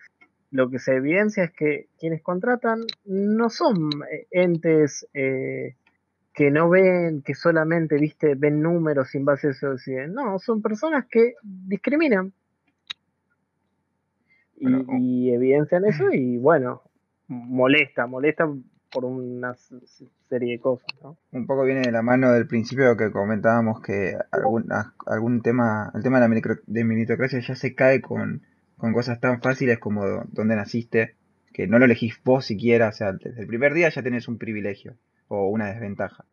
[0.51, 5.09] lo que se evidencia es que quienes contratan no son eh, entes
[6.35, 9.75] que no ven, que solamente viste, ven números sin base a eso.
[10.09, 12.33] No, son personas que discriminan.
[14.57, 14.69] Y,
[14.99, 16.83] y evidencian eso y bueno,
[17.27, 18.49] molesta, molesta
[18.93, 19.55] por una
[20.29, 20.87] serie de cosas.
[21.03, 21.17] ¿no?
[21.33, 24.67] Un poco viene de la mano del principio que comentábamos que algún,
[25.07, 28.43] algún tema, el tema de la micro, de meritocracia ya se cae con,
[28.77, 31.17] con cosas tan fáciles como dónde naciste,
[31.53, 34.39] que no lo elegís vos siquiera, o sea, desde el primer día ya tenés un
[34.39, 34.95] privilegio
[35.33, 36.25] o una desventaja.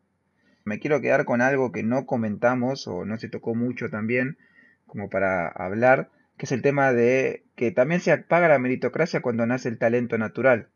[0.65, 4.37] Me quiero quedar con algo que no comentamos o no se tocó mucho también,
[4.85, 9.45] como para hablar, que es el tema de que también se apaga la meritocracia cuando
[9.45, 10.67] nace el talento natural.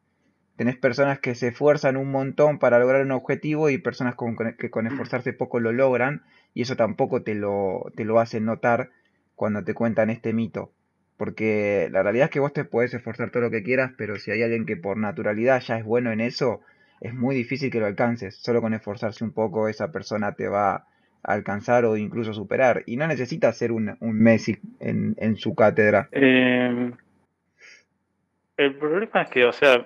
[0.55, 4.15] Tenés personas que se esfuerzan un montón para lograr un objetivo y personas
[4.57, 8.91] que con esforzarse poco lo logran y eso tampoco te lo, te lo hacen notar
[9.35, 10.71] cuando te cuentan este mito.
[11.17, 14.31] Porque la realidad es que vos te puedes esforzar todo lo que quieras, pero si
[14.31, 16.61] hay alguien que por naturalidad ya es bueno en eso,
[17.03, 18.37] es muy difícil que lo alcances.
[18.37, 20.85] Solo con esforzarse un poco esa persona te va a
[21.21, 22.83] alcanzar o incluso superar.
[22.85, 26.07] Y no necesita ser un, un Messi en, en su cátedra.
[26.13, 26.91] Eh,
[28.55, 29.85] el problema es que, o sea,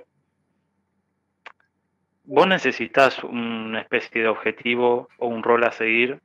[2.26, 6.20] vos necesitas una especie de objetivo o un rol a seguir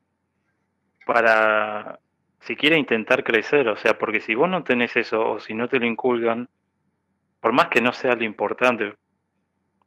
[1.07, 2.01] para,
[2.41, 5.69] si quieres intentar crecer, o sea, porque si vos no tenés eso o si no
[5.69, 6.51] te lo inculgan,
[7.41, 8.93] por más que no sea lo importante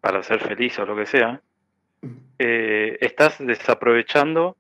[0.05, 1.41] para ser feliz o lo que sea,
[2.37, 4.55] eh, estás desaprovechando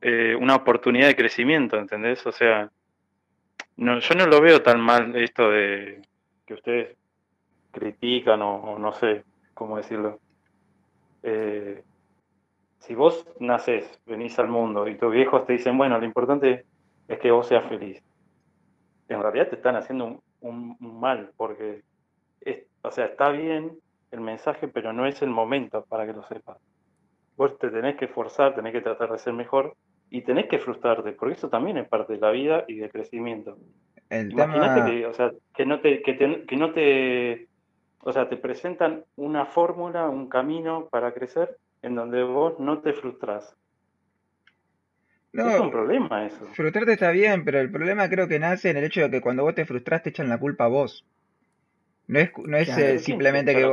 [0.00, 2.26] eh, una oportunidad de crecimiento, ¿entendés?
[2.26, 2.72] O sea,
[3.76, 6.02] no, yo no lo veo tan mal esto de
[6.44, 6.96] que ustedes
[7.70, 9.22] critican o no sé
[9.54, 10.18] cómo decirlo.
[11.22, 11.84] Eh,
[12.80, 16.64] si vos naces, venís al mundo y tus viejos te dicen, bueno, lo importante
[17.06, 18.02] es que vos seas feliz,
[19.08, 21.82] en realidad te están haciendo un, mal, porque,
[22.82, 23.78] o sea, está bien
[24.14, 26.58] el mensaje, pero no es el momento para que lo sepas.
[27.36, 29.76] Vos te tenés que esforzar, tenés que tratar de ser mejor
[30.10, 33.58] y tenés que frustrarte, porque eso también es parte de la vida y del crecimiento.
[34.10, 37.48] Imagínate que, o sea, que no te, que no te
[38.04, 42.92] o sea, te presentan una fórmula, un camino para crecer en donde vos no te
[42.92, 43.56] frustras.
[45.32, 46.44] No, es un problema eso.
[46.52, 49.42] Frustrarte está bien, pero el problema creo que nace en el hecho de que cuando
[49.42, 51.04] vos te frustras te echan la culpa a vos.
[52.06, 53.66] No es, no es eh, simplemente que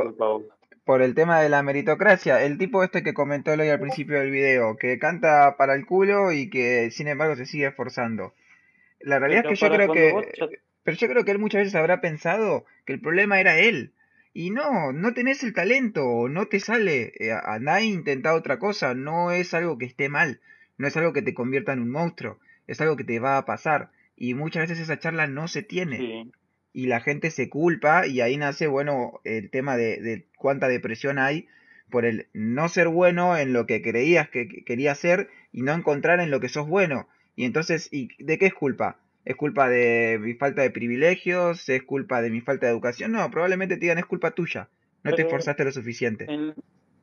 [0.84, 4.30] por el tema de la meritocracia, el tipo este que comentó hoy al principio del
[4.30, 8.34] video, que canta para el culo y que sin embargo se sigue esforzando.
[9.00, 10.60] La realidad es que yo creo que...
[10.84, 13.92] Pero yo creo que él muchas veces habrá pensado que el problema era él.
[14.34, 17.12] Y no, no tenés el talento, no te sale.
[17.18, 20.40] Eh, andá e intentá otra cosa, no es algo que esté mal,
[20.78, 23.44] no es algo que te convierta en un monstruo, es algo que te va a
[23.44, 23.90] pasar.
[24.16, 26.32] Y muchas veces esa charla no se tiene.
[26.72, 31.46] Y la gente se culpa y ahí nace, bueno, el tema de, cuánta depresión hay
[31.90, 36.20] por el no ser bueno en lo que creías que querías ser y no encontrar
[36.20, 37.06] en lo que sos bueno.
[37.36, 38.96] Y entonces, ¿y ¿de qué es culpa?
[39.24, 41.68] ¿Es culpa de mi falta de privilegios?
[41.68, 43.12] ¿Es culpa de mi falta de educación?
[43.12, 44.68] No, probablemente te digan es culpa tuya.
[45.04, 46.26] No te esforzaste lo suficiente.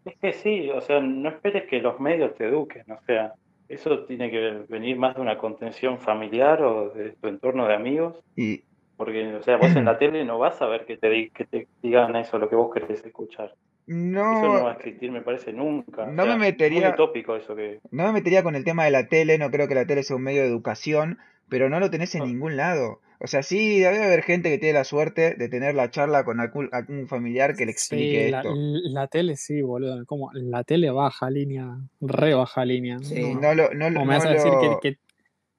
[0.05, 3.33] Es que sí, o sea, no esperes que los medios te eduquen, o sea,
[3.67, 8.17] eso tiene que venir más de una contención familiar o de tu entorno de amigos.
[8.35, 8.63] Y...
[8.99, 11.67] Porque, o sea, vos en la tele no vas a ver que te, que te
[11.81, 13.55] digan eso, lo que vos querés escuchar.
[13.87, 16.05] No, eso no va a existir, me parece, nunca.
[16.05, 16.89] No me metería.
[16.89, 17.79] eso que.
[17.91, 20.17] No me metería con el tema de la tele, no creo que la tele sea
[20.17, 22.99] un medio de educación, pero no lo tenés en ningún lado.
[23.21, 26.41] O sea, sí, debe haber gente que tiene la suerte de tener la charla con
[26.41, 26.69] algún,
[27.07, 28.53] familiar que le explique sí, esto.
[28.53, 30.05] La, tele sí, boludo.
[30.05, 32.99] Como la tele baja línea, re baja línea.
[32.99, 33.73] Sí, no, lo.
[33.73, 34.97] No, me vas a decir que,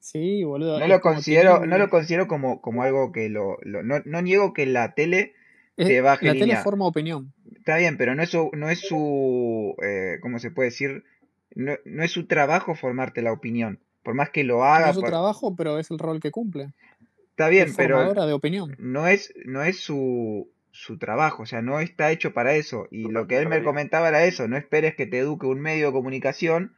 [0.00, 0.80] Sí, boludo.
[0.80, 3.58] No lo considero, no lo considero como, como algo que lo.
[3.64, 5.34] no, no, niego que la tele
[5.76, 7.32] te baje La tele forma opinión.
[7.56, 8.50] Está bien, pero no es su.
[8.54, 11.04] No es su eh, ¿Cómo se puede decir?
[11.54, 13.78] No, no es su trabajo formarte la opinión.
[14.02, 14.86] Por más que lo haga.
[14.86, 16.72] No es su trabajo, pero es el rol que cumple.
[17.40, 18.76] Está bien, pero de opinión.
[18.78, 22.86] no es, no es su, su trabajo, o sea, no está hecho para eso.
[22.90, 25.86] Y lo que él me comentaba era eso, no esperes que te eduque un medio
[25.86, 26.74] de comunicación,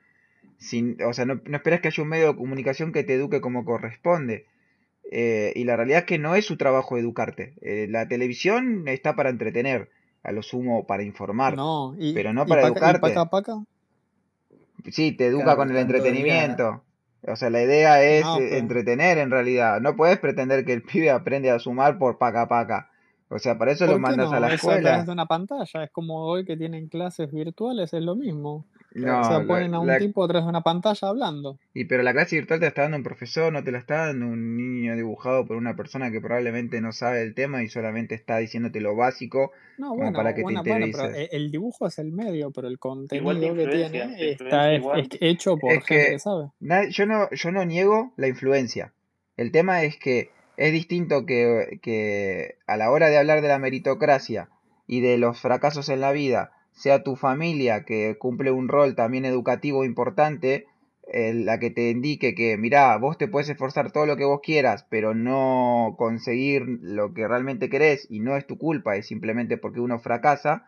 [0.63, 3.65] sin, o sea, no, esperes que haya un medio de comunicación que te eduque como
[3.65, 4.47] corresponde.
[5.11, 7.55] Eh, y la realidad es que no es su trabajo educarte.
[7.61, 9.91] Eh, la televisión está para entretener,
[10.23, 11.57] a lo sumo para informar,
[12.15, 13.15] pero no para educarte.
[14.91, 16.83] Sí, te educa con el entretenimiento.
[17.27, 19.81] O sea, la idea es eh, entretener en realidad.
[19.81, 22.89] No puedes pretender que el pibe aprende a sumar por paca paca.
[23.29, 24.99] O sea, para eso lo mandas a la escuela.
[24.99, 28.67] Es de una pantalla, es como hoy que tienen clases virtuales, es lo mismo.
[28.95, 31.59] No, o sea, ponen a un tipo atrás de una pantalla hablando.
[31.73, 34.07] Y pero la clase virtual te la está dando un profesor, no te la está
[34.07, 38.15] dando un niño dibujado por una persona que probablemente no sabe el tema y solamente
[38.15, 41.29] está diciénoti lo básico como para que te interiorices.
[41.33, 44.73] el dibujo es el medio, pero el contenido que tiene está
[45.21, 46.51] hecho por gente que, sabe.
[46.91, 48.93] yo no, yo no niego la influencia.
[49.37, 53.59] El tema es que es distinto que, que a la hora de hablar de la
[53.59, 54.51] meritocracia
[54.87, 59.25] y de los fracasos en la vida sea tu familia que cumple un rol también
[59.25, 60.67] educativo importante,
[61.13, 64.87] la que te indique que, mira, vos te puedes esforzar todo lo que vos quieras,
[64.89, 69.81] pero no conseguir lo que realmente querés y no es tu culpa, es simplemente porque
[69.81, 70.67] uno fracasa,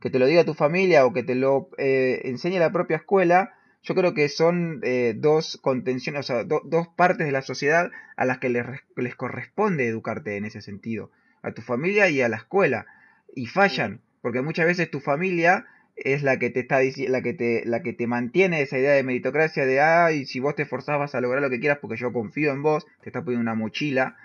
[0.00, 3.54] que te lo diga tu familia o que te lo eh, enseñe la propia escuela,
[3.82, 8.24] yo creo que son eh, dos contenciones, o sea, dos partes de la sociedad a
[8.24, 11.10] las que les, les corresponde educarte en ese sentido,
[11.42, 12.86] a tu familia y a la escuela,
[13.34, 15.66] y fallan porque muchas veces tu familia
[15.96, 19.02] es la que te está la que te la que te mantiene esa idea de
[19.02, 22.10] meritocracia de ay si vos te esforzás vas a lograr lo que quieras porque yo
[22.10, 24.16] confío en vos te está poniendo una mochila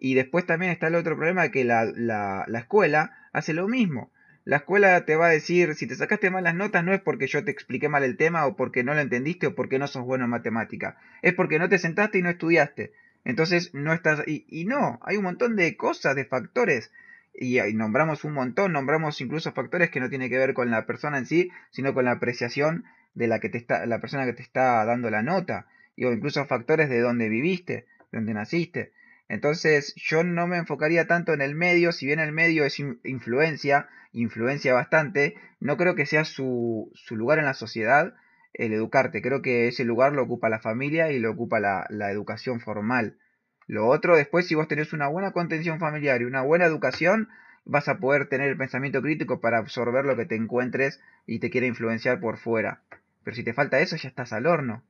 [0.00, 4.10] y después también está el otro problema que la, la, la escuela hace lo mismo.
[4.44, 7.44] La escuela te va a decir si te sacaste malas notas no es porque yo
[7.44, 10.24] te expliqué mal el tema o porque no lo entendiste o porque no sos bueno
[10.24, 10.98] en matemática.
[11.22, 12.92] Es porque no te sentaste y no estudiaste
[13.24, 16.92] entonces no estás y, y no hay un montón de cosas de factores
[17.34, 21.18] y, nombramos un montón, nombramos incluso factores que no tienen que ver con la persona
[21.18, 24.42] en sí, sino con la apreciación de la que te está, la persona que te
[24.42, 25.66] está dando la nota,
[25.96, 28.92] y, o incluso factores de dónde viviste, de dónde naciste.
[29.28, 33.88] Entonces yo no me enfocaría tanto en el medio, si bien el medio es influencia,
[34.12, 38.14] influencia bastante, no creo que sea su, su lugar en la sociedad
[38.54, 42.10] el educarte, creo que ese lugar lo ocupa la familia y lo ocupa la, la
[42.10, 43.18] educación formal.
[43.66, 47.28] Lo otro, después, si vos tenés una buena contención familiar y una buena educación,
[47.64, 51.50] vas a poder tener el pensamiento crítico para absorber lo que te encuentres y te
[51.50, 52.82] quiere influenciar por fuera.
[53.22, 54.82] Pero si te falta eso, ya estás al horno.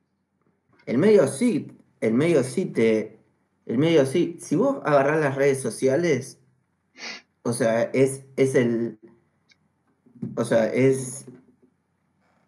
[0.86, 3.18] El medio sí, el medio sí te.
[3.66, 4.36] El medio sí.
[4.40, 6.38] Si vos agarrás las redes sociales,
[7.42, 8.98] o sea, es, es el.
[10.36, 11.26] O sea, es.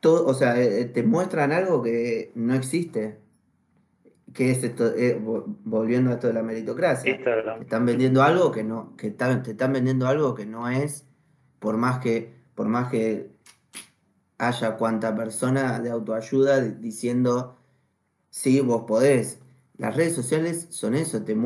[0.00, 3.16] Todo, o sea, eh, te muestran algo que no existe
[4.32, 5.20] que es esto, eh,
[5.64, 7.14] volviendo a esto de la meritocracia.
[7.60, 11.06] Están vendiendo algo que no, que están, te están vendiendo algo que no es,
[11.58, 13.30] por más que, por más que
[14.38, 17.56] haya cuanta persona de autoayuda diciendo,
[18.30, 19.40] sí, vos podés.
[19.78, 21.36] Las redes sociales son eso, te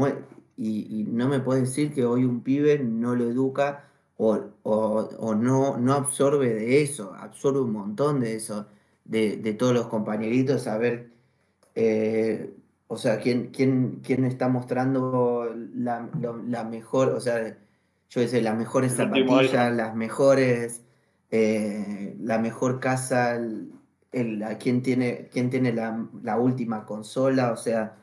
[0.57, 5.35] y, y, no me puedes decir que hoy un pibe no lo educa o, o,
[5.35, 8.67] no, no absorbe de eso, absorbe un montón de eso,
[9.05, 11.11] de, de todos los compañeritos, a ver
[11.75, 12.55] eh,
[12.93, 16.09] o sea, ¿quién, quién, quién está mostrando la,
[16.49, 17.57] la, mejor, o sea,
[18.09, 20.83] yo sé, las mejores zapatillas, las mejores,
[21.31, 23.71] eh, la mejor casa, el,
[24.59, 27.95] quién tiene, quién tiene la, última consola, o sea,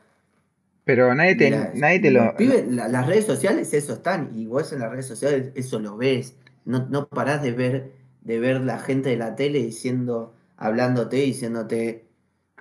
[0.84, 2.34] Pero nadie te, nadie te lo.
[2.70, 4.30] las redes sociales, eso están.
[4.34, 6.34] Y vos en las redes sociales, eso lo ves.
[6.64, 12.07] No, no parás de ver, de ver la gente de la tele diciendo, hablándote, diciéndote.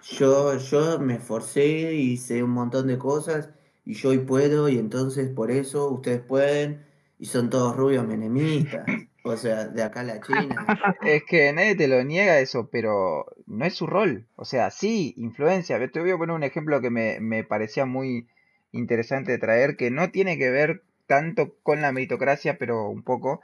[0.03, 3.49] Yo, yo me esforcé, hice un montón de cosas
[3.85, 6.85] y yo hoy puedo y entonces por eso ustedes pueden
[7.19, 8.85] y son todos rubios menemistas.
[9.23, 10.65] O sea, de acá a la China.
[11.01, 14.25] Es que nadie te lo niega eso, pero no es su rol.
[14.35, 15.79] O sea, sí, influencia.
[15.91, 18.27] Te voy a poner un ejemplo que me, me parecía muy
[18.71, 23.41] interesante de traer, que no tiene que ver tanto con la meritocracia, pero un poco,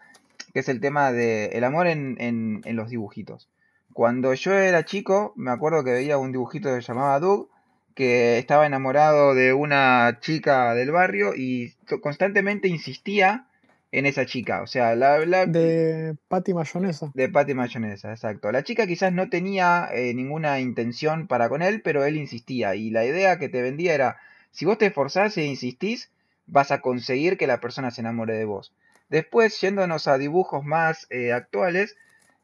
[0.53, 3.49] que es el tema de el amor en, en, en los dibujitos.
[3.93, 7.49] Cuando yo era chico, me acuerdo que veía un dibujito que se llamaba Doug,
[7.95, 13.47] que estaba enamorado de una chica del barrio y constantemente insistía
[13.91, 14.63] en esa chica.
[14.63, 17.11] O sea, la, de Patty Mayonesa.
[17.13, 18.51] De Patty Mayonesa, exacto.
[18.51, 22.75] La chica quizás no tenía eh, ninguna intención para con él, pero él insistía.
[22.75, 24.17] Y la idea que te vendía era,
[24.51, 26.11] si vos te esforzás e insistís,
[26.47, 28.73] vas a conseguir que la persona se enamore de vos.
[29.09, 31.95] Después, yéndonos a dibujos más eh, actuales,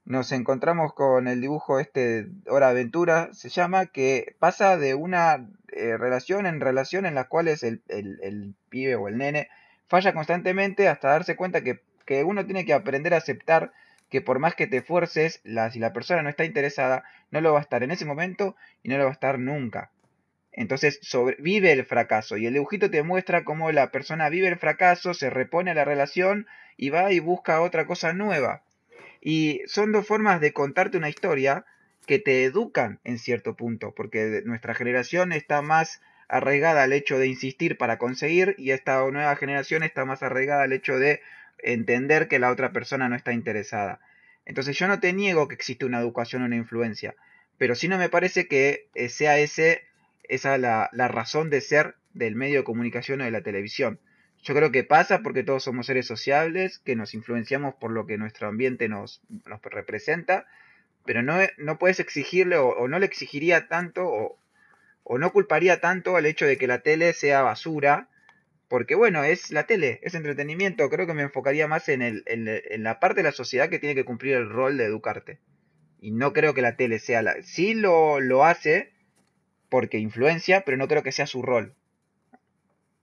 [0.06, 5.98] nos encontramos con el dibujo este, Hora Aventura, se llama, que pasa de una eh,
[5.98, 9.50] relación en relación en las cuales el, el, el pibe o el nene
[9.90, 11.82] falla constantemente hasta darse cuenta que,
[12.26, 13.72] uno tiene que aprender a aceptar
[14.10, 17.54] que por más que te esfuerces, la, si la persona no está interesada, no lo
[17.54, 19.92] va a estar en ese momento y no lo va a estar nunca.
[20.52, 25.14] Entonces sobrevive el fracaso y el dibujito te muestra cómo la persona vive el fracaso,
[25.14, 26.48] se repone a la relación
[26.78, 28.64] y va y busca otra cosa nueva.
[29.22, 31.66] Y son dos formas de contarte una historia
[32.06, 37.28] que te educan en cierto punto, porque nuestra generación está más arraigada al hecho de
[37.28, 41.22] insistir para conseguir y esta nueva generación está más arraigada al hecho de
[41.58, 44.00] entender que la otra persona no está interesada.
[44.46, 47.16] Entonces yo no te niego que existe una educación o una influencia,
[47.58, 49.84] pero sí no me parece que eh, sea ese,
[50.24, 54.00] esa la, la razón de ser del medio de comunicación o de la televisión.
[54.42, 58.18] Yo creo que pasa porque todos somos seres sociables, que nos influenciamos por lo que
[58.18, 60.48] nuestro ambiente nos, nos representa,
[61.06, 64.40] pero no, no puedes exigirle o, no le exigiría tanto o,
[65.04, 68.08] o no culparía tanto al hecho de que la tele sea basura,
[68.70, 72.84] porque bueno, es la tele, es entretenimiento, creo que me enfocaría más en, el, en,
[72.84, 75.40] la parte de la sociedad que tiene que cumplir el rol de educarte.
[76.00, 77.42] Y no creo que la tele sea la...
[77.42, 78.94] Sí lo, lo hace
[79.70, 81.74] porque influencia, pero no creo que sea su rol.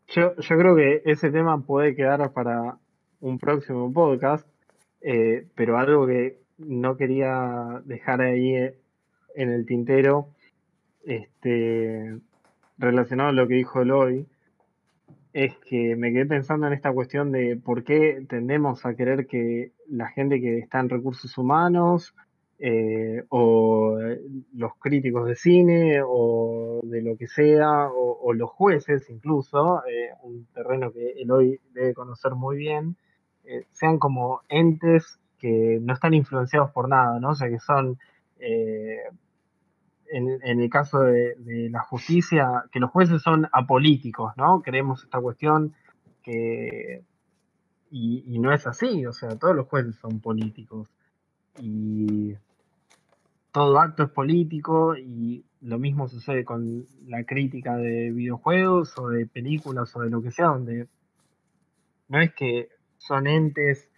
[0.08, 2.78] Yo, creo que ese tema puede quedar para
[3.20, 4.46] un próximo podcast,
[5.00, 8.54] eh, pero algo que no quería dejar ahí
[9.34, 10.28] en el tintero
[11.04, 12.18] este,
[12.78, 14.26] relacionado a lo que dijo Eloy,
[15.32, 19.72] es que me quedé pensando en esta cuestión de por qué tendemos a querer que
[19.88, 22.14] la gente que está en recursos humanos
[22.58, 23.98] eh, o
[24.66, 30.46] los críticos de cine o de lo que sea, o, los jueces incluso, eh, un
[30.52, 32.96] terreno que Eloy debe conocer muy bien,
[33.44, 37.30] eh, sean como entes que no están influenciados por nada, ¿no?
[37.30, 37.98] O sea, que son
[40.10, 44.62] en, el caso de, la justicia, que los jueces son apolíticos, ¿no?
[44.62, 45.74] Creemos esta cuestión
[46.22, 47.02] que...
[47.90, 50.88] Y, no es así, o sea, todos los jueces son políticos.
[51.58, 52.34] Y
[53.56, 59.26] todo acto es político y lo mismo sucede con la crítica de videojuegos o de
[59.26, 60.88] películas o de lo que sea, donde
[62.08, 63.90] no es que son entes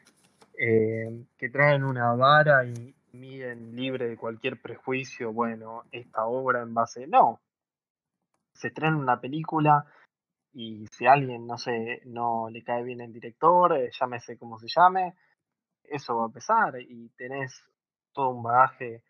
[0.56, 6.72] eh, que traen una vara y, miden libre de cualquier prejuicio, bueno, esta obra en
[6.72, 7.08] base.
[7.08, 7.40] No.
[8.54, 9.86] Se estrena una película
[10.52, 14.68] y si alguien, no sé, no le cae bien el director, eh, llámese como se
[14.68, 15.16] llame,
[15.82, 17.64] eso va a pesar y tenés
[18.12, 19.02] todo un bagaje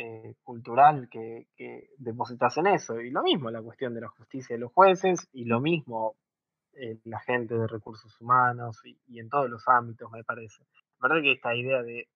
[0.00, 3.00] eh, cultural que, que, depositas en eso.
[3.00, 6.16] Y lo mismo la cuestión de la justicia de los jueces y lo mismo
[6.74, 10.62] eh, la gente de recursos humanos y, y, en todos los ámbitos, me parece.
[11.00, 12.08] La verdad que esta idea de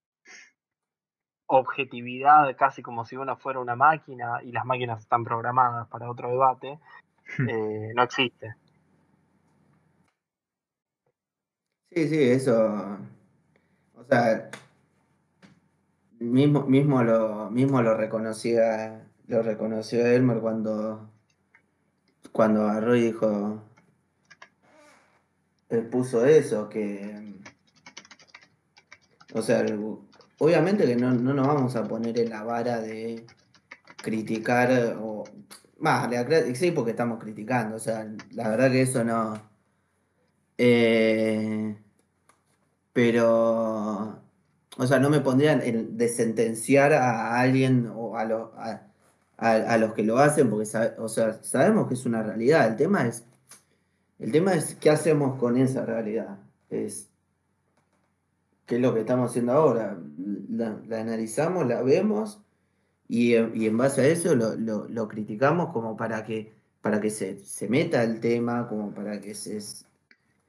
[1.46, 6.30] objetividad, casi como si uno fuera una máquina y las máquinas están programadas para otro
[6.30, 6.78] debate,
[7.48, 8.54] eh, no existe.
[11.90, 12.98] Sí, sí, eso.
[13.94, 14.48] O sea,
[16.20, 21.10] mismo, mismo lo, mismo lo reconocía, lo reconoció Elmer cuando,
[22.32, 23.62] cuando agarró dijo,
[25.70, 27.34] él puso eso, que,
[29.34, 29.64] o sea,
[30.38, 33.26] obviamente que no, nos vamos a poner en la vara de
[33.96, 35.24] criticar o
[35.78, 36.10] más,
[36.54, 39.50] sí, porque estamos criticando, o sea, la verdad que eso no.
[40.58, 41.74] Eh,
[42.92, 44.20] pero,
[44.80, 48.80] o sea, no me pondrían en de sentenciar a alguien o a,
[49.36, 50.66] a, los que lo hacen, porque
[50.96, 52.66] o sea, sabemos que es una realidad.
[52.66, 53.26] El tema es
[54.18, 56.38] El tema es qué hacemos con esa realidad.
[56.70, 57.10] Es
[58.64, 59.98] qué es lo que estamos haciendo ahora.
[60.48, 62.40] La, analizamos, la vemos
[63.06, 68.02] y, en base a eso lo, criticamos como para que, para que se, se, meta
[68.02, 69.60] el tema, como para que se...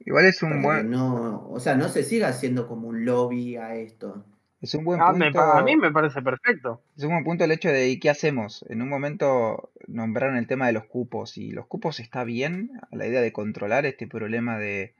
[0.04, 0.90] Igual es un buen...
[0.90, 4.24] No, o sea, no se siga haciendo como un lobby a esto.
[4.60, 5.40] Es un buen ah, punto.
[5.40, 6.82] a mí me parece perfecto.
[6.96, 8.64] Es un buen punto el hecho de ¿y qué hacemos?
[8.68, 13.06] En un momento nombraron el tema de los cupos y los cupos está bien, la
[13.06, 14.94] idea de controlar este problema de...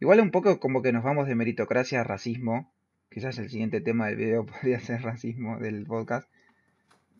[0.00, 2.72] Igual un poco como que nos vamos de meritocracia a racismo.
[3.10, 6.28] Quizás el siguiente tema del video podría ser racismo del podcast.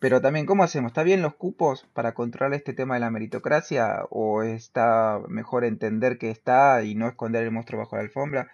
[0.01, 0.91] Pero también, ¿cómo hacemos?
[0.91, 4.05] ¿Está bien los cupos para controlar este tema de la meritocracia?
[4.11, 8.51] ¿O está mejor entender que está y no esconder el monstruo bajo la alfombra?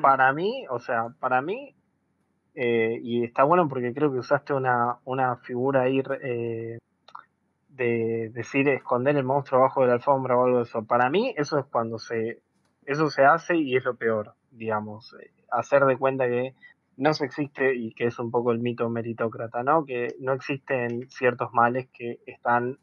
[0.00, 1.74] Para mí, o sea, para mí
[2.54, 6.78] eh, y está bueno porque creo que usaste una, una figura ahí eh,
[7.68, 10.84] de decir esconder el monstruo abajo de la alfombra o algo de eso.
[10.84, 12.42] Para mí eso es cuando se,
[12.84, 16.54] eso se hace y es lo peor, digamos, eh, hacer de cuenta que
[17.00, 19.84] no se existe y que es un poco el mito meritócrata, ¿no?
[19.84, 22.78] Que no existen ciertos males que están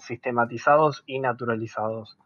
[0.00, 2.18] sistematizados y naturalizados.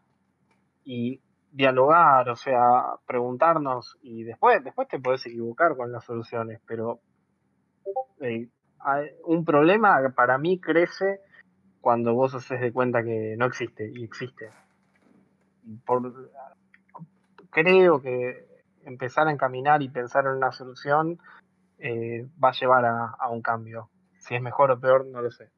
[0.83, 1.21] Y
[1.53, 6.99] dialogar, o sea, preguntarnos y después, después te puedes equivocar con las soluciones, pero
[8.19, 8.49] eh,
[9.25, 11.19] un problema para mí crece
[11.79, 14.49] cuando vos haces de cuenta que no existe y existe.
[15.85, 16.31] Por,
[17.51, 18.52] creo que
[18.85, 21.19] empezar a encaminar y pensar en una solución
[21.79, 23.89] eh, va a llevar a, un cambio.
[24.19, 25.49] Si es mejor o peor, no lo sé.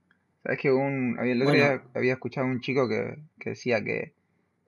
[0.43, 4.13] Sabes que un, había, había escuchado un chico que, que decía que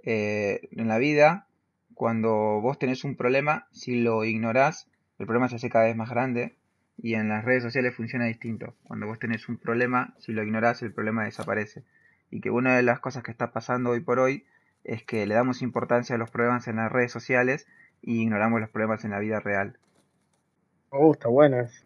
[0.03, 1.47] eh, en la vida,
[1.93, 4.89] cuando vos tenés un problema, si lo ignorás,
[5.19, 6.55] el problema se hace cada vez más grande
[6.97, 8.75] y en las redes sociales funciona distinto.
[8.83, 11.83] Cuando vos tenés un problema, si lo ignorás, el problema desaparece.
[12.31, 14.45] Y que una de las cosas que está pasando hoy por hoy
[14.83, 17.67] es que le damos importancia a los problemas en las redes sociales
[18.01, 19.77] y ignoramos los problemas en la vida real.
[20.91, 21.85] Me gusta, bueno eso.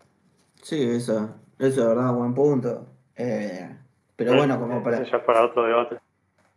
[0.62, 2.88] Sí, eso, eso es verdad, buen punto.
[3.16, 3.70] Eh,
[4.16, 4.98] pero bueno, como para...
[5.02, 5.98] Eso ya para otro debate.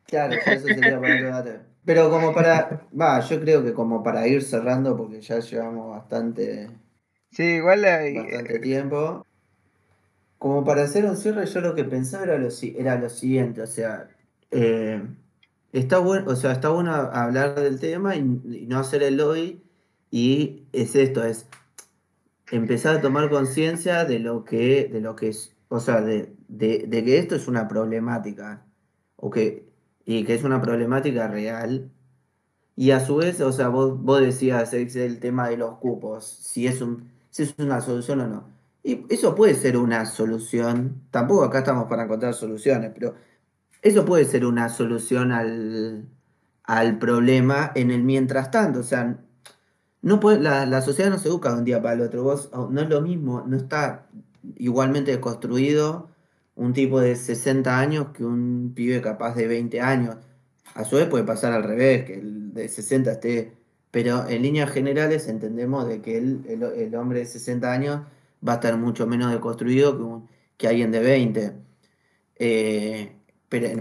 [0.07, 1.61] Claro, eso sería para el debate.
[1.85, 6.71] Pero como para, va, yo creo que como para ir cerrando, porque ya llevamos bastante,
[7.31, 9.27] sí, igual bastante tiempo.
[10.39, 13.67] Como para hacer un cierre, yo lo que pensaba era lo, era lo siguiente, o
[13.67, 14.09] sea,
[14.51, 15.03] eh,
[15.79, 19.63] está bueno, o sea, está bueno hablar del tema y, no hacer el hoy,
[20.11, 21.47] y es esto, es
[22.51, 26.87] empezar a tomar conciencia de lo que, de lo que es, o sea, de, de,
[26.89, 28.65] de que esto es una problemática,
[29.17, 31.91] o que y que es una problemática real.
[32.77, 36.67] Y a su vez, o sea, vos, vos decías el tema de los cupos, si
[36.67, 38.49] es, un, si es una solución o no.
[38.83, 43.15] Y eso puede ser una solución, tampoco acá estamos para encontrar soluciones, pero
[43.85, 46.09] eso puede ser una solución al,
[46.65, 48.81] al problema en el mientras tanto.
[48.81, 49.19] O sea,
[50.03, 52.25] no puede, la, la, sociedad no se educa de un día para el otro.
[52.25, 54.07] Vos, no es lo mismo, no está
[54.57, 56.09] igualmente construido
[56.57, 60.17] un tipo de 60 años que un pibe capaz de 20 años.
[60.75, 63.57] A su vez puede pasar al revés, que el de 60 esté...
[63.91, 66.45] Pero en líneas generales entendemos de que el,
[66.77, 68.01] el, hombre de 60 años
[68.47, 71.53] va a estar mucho menos deconstruido que, un, que alguien de 20.
[72.37, 73.13] Eh,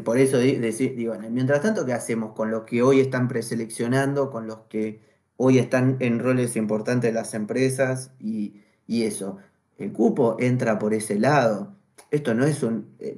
[0.04, 4.60] por eso digo, mientras tanto, ¿qué hacemos con los que hoy están preseleccionando, con los
[4.70, 5.02] que
[5.38, 9.38] hoy están en roles importantes de las empresas y, y eso?
[9.78, 11.76] El cupo entra por ese lado
[12.14, 12.96] esto no es un...
[13.00, 13.18] Eh,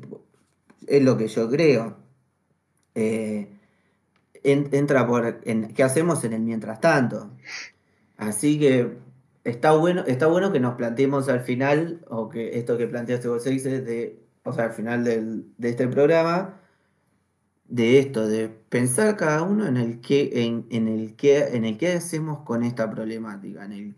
[0.87, 1.97] es lo que yo creo.
[2.95, 3.49] Eh,
[4.41, 5.41] entra por...
[5.41, 7.31] ¿Qué hacemos en el mientras tanto?
[8.15, 8.97] Así que
[9.43, 13.43] está bueno, está bueno que nos planteemos al final, o que esto que planteaste vos,
[13.43, 16.61] de, o sea, al final de este programa,
[17.67, 21.77] de esto, de pensar cada uno en el que, en, en el que, en el
[21.77, 23.95] qué hacemos con esta problemática, en, el,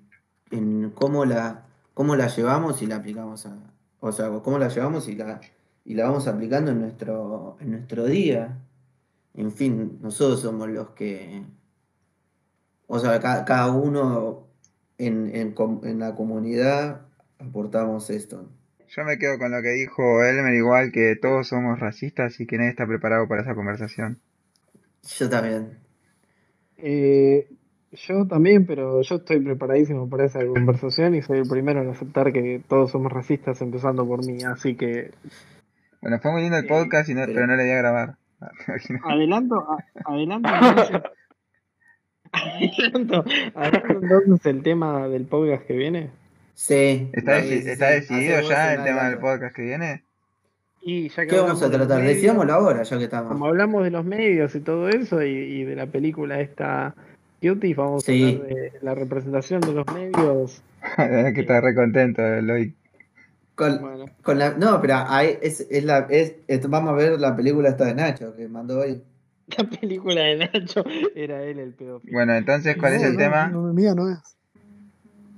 [0.51, 3.57] en cómo, la, cómo la llevamos y la aplicamos a,
[3.99, 5.41] o sea, cómo la llevamos y la,
[5.85, 8.57] y la vamos aplicando en nuestro, en nuestro día.
[9.33, 11.43] En fin, nosotros somos los que,
[12.87, 14.47] o sea, cada, uno
[14.97, 17.01] en, en, la comunidad
[17.37, 18.49] aportamos esto.
[18.89, 22.57] Yo me quedo con lo que dijo Elmer, igual que todos somos racistas y que
[22.57, 24.19] nadie está preparado para esa conversación.
[25.03, 25.79] Yo también.
[26.77, 27.49] Eh,
[27.91, 32.31] yo también, pero yo estoy preparadísimo para esa conversación y soy el primero en aceptar
[32.31, 35.11] que todos somos racistas, empezando por mí, así que...
[36.01, 38.17] Bueno, fue muy lindo el podcast, pero no le di a grabar.
[39.03, 39.67] Adelanto,
[40.05, 40.49] adelanto,
[42.35, 43.25] adelanto,
[43.55, 46.11] adelanto entonces el tema del podcast que viene.
[46.57, 47.11] Sí.
[47.13, 50.03] ¿Está, decidido ya el tema del podcast que viene?
[50.81, 52.01] Y ya que ¿Qué vamos a tratar?
[52.01, 53.31] Decíamoslo ahora, ya que estamos.
[53.31, 56.95] Como hablamos de los medios y todo eso, y, de la película esta
[57.43, 60.63] Cutie, vamos a hablar de la representación de los medios.
[60.97, 62.73] que está recontento, Eloy.
[63.53, 66.37] Con, con la, no, pero es, es la, es,
[66.67, 69.03] vamos a ver la película esta de Nacho que mandó hoy.
[69.57, 70.83] La película de Nacho
[71.15, 72.11] era él el pedófilo.
[72.11, 73.47] Bueno, entonces, ¿cuál es el tema?
[73.47, 74.36] No, mía no es.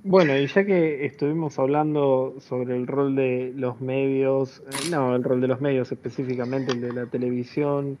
[0.02, 5.22] Bueno, y ya que estuvimos hablando sobre el rol de los medios, eh, no, el
[5.22, 7.98] rol de los medios específicamente, el de la televisión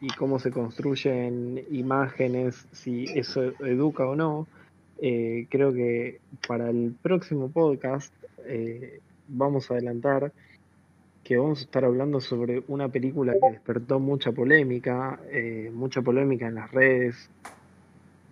[0.00, 4.46] y cómo se construyen imágenes, si eso educa o no,
[5.02, 8.14] eh, creo que para el próximo podcast
[8.46, 10.32] eh, vamos a adelantar
[11.24, 15.20] que vamos a estar hablando sobre una película que despertó mucha polémica,
[15.72, 17.28] mucha polémica en las redes,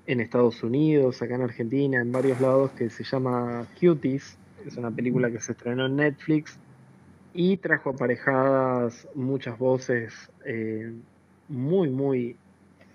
[0.09, 4.39] en Estados Unidos, acá en Argentina, en varios lados, que se llama Cuties.
[4.67, 6.59] Es una película que se estrenó en Netflix
[7.35, 10.15] y trajo aparejadas muchas voces
[10.47, 10.93] eh,
[11.49, 12.37] muy, muy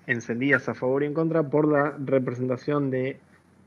[0.07, 3.18] encendidas a favor y en contra por la representación de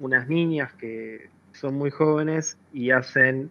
[0.00, 3.50] unas niñas que son muy jóvenes y hacen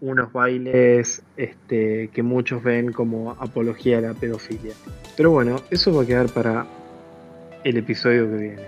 [0.00, 4.72] unos bailes este, que muchos ven como apología a la pedofilia.
[5.18, 6.66] Pero bueno, eso va a quedar para
[7.64, 8.62] el episodio que viene.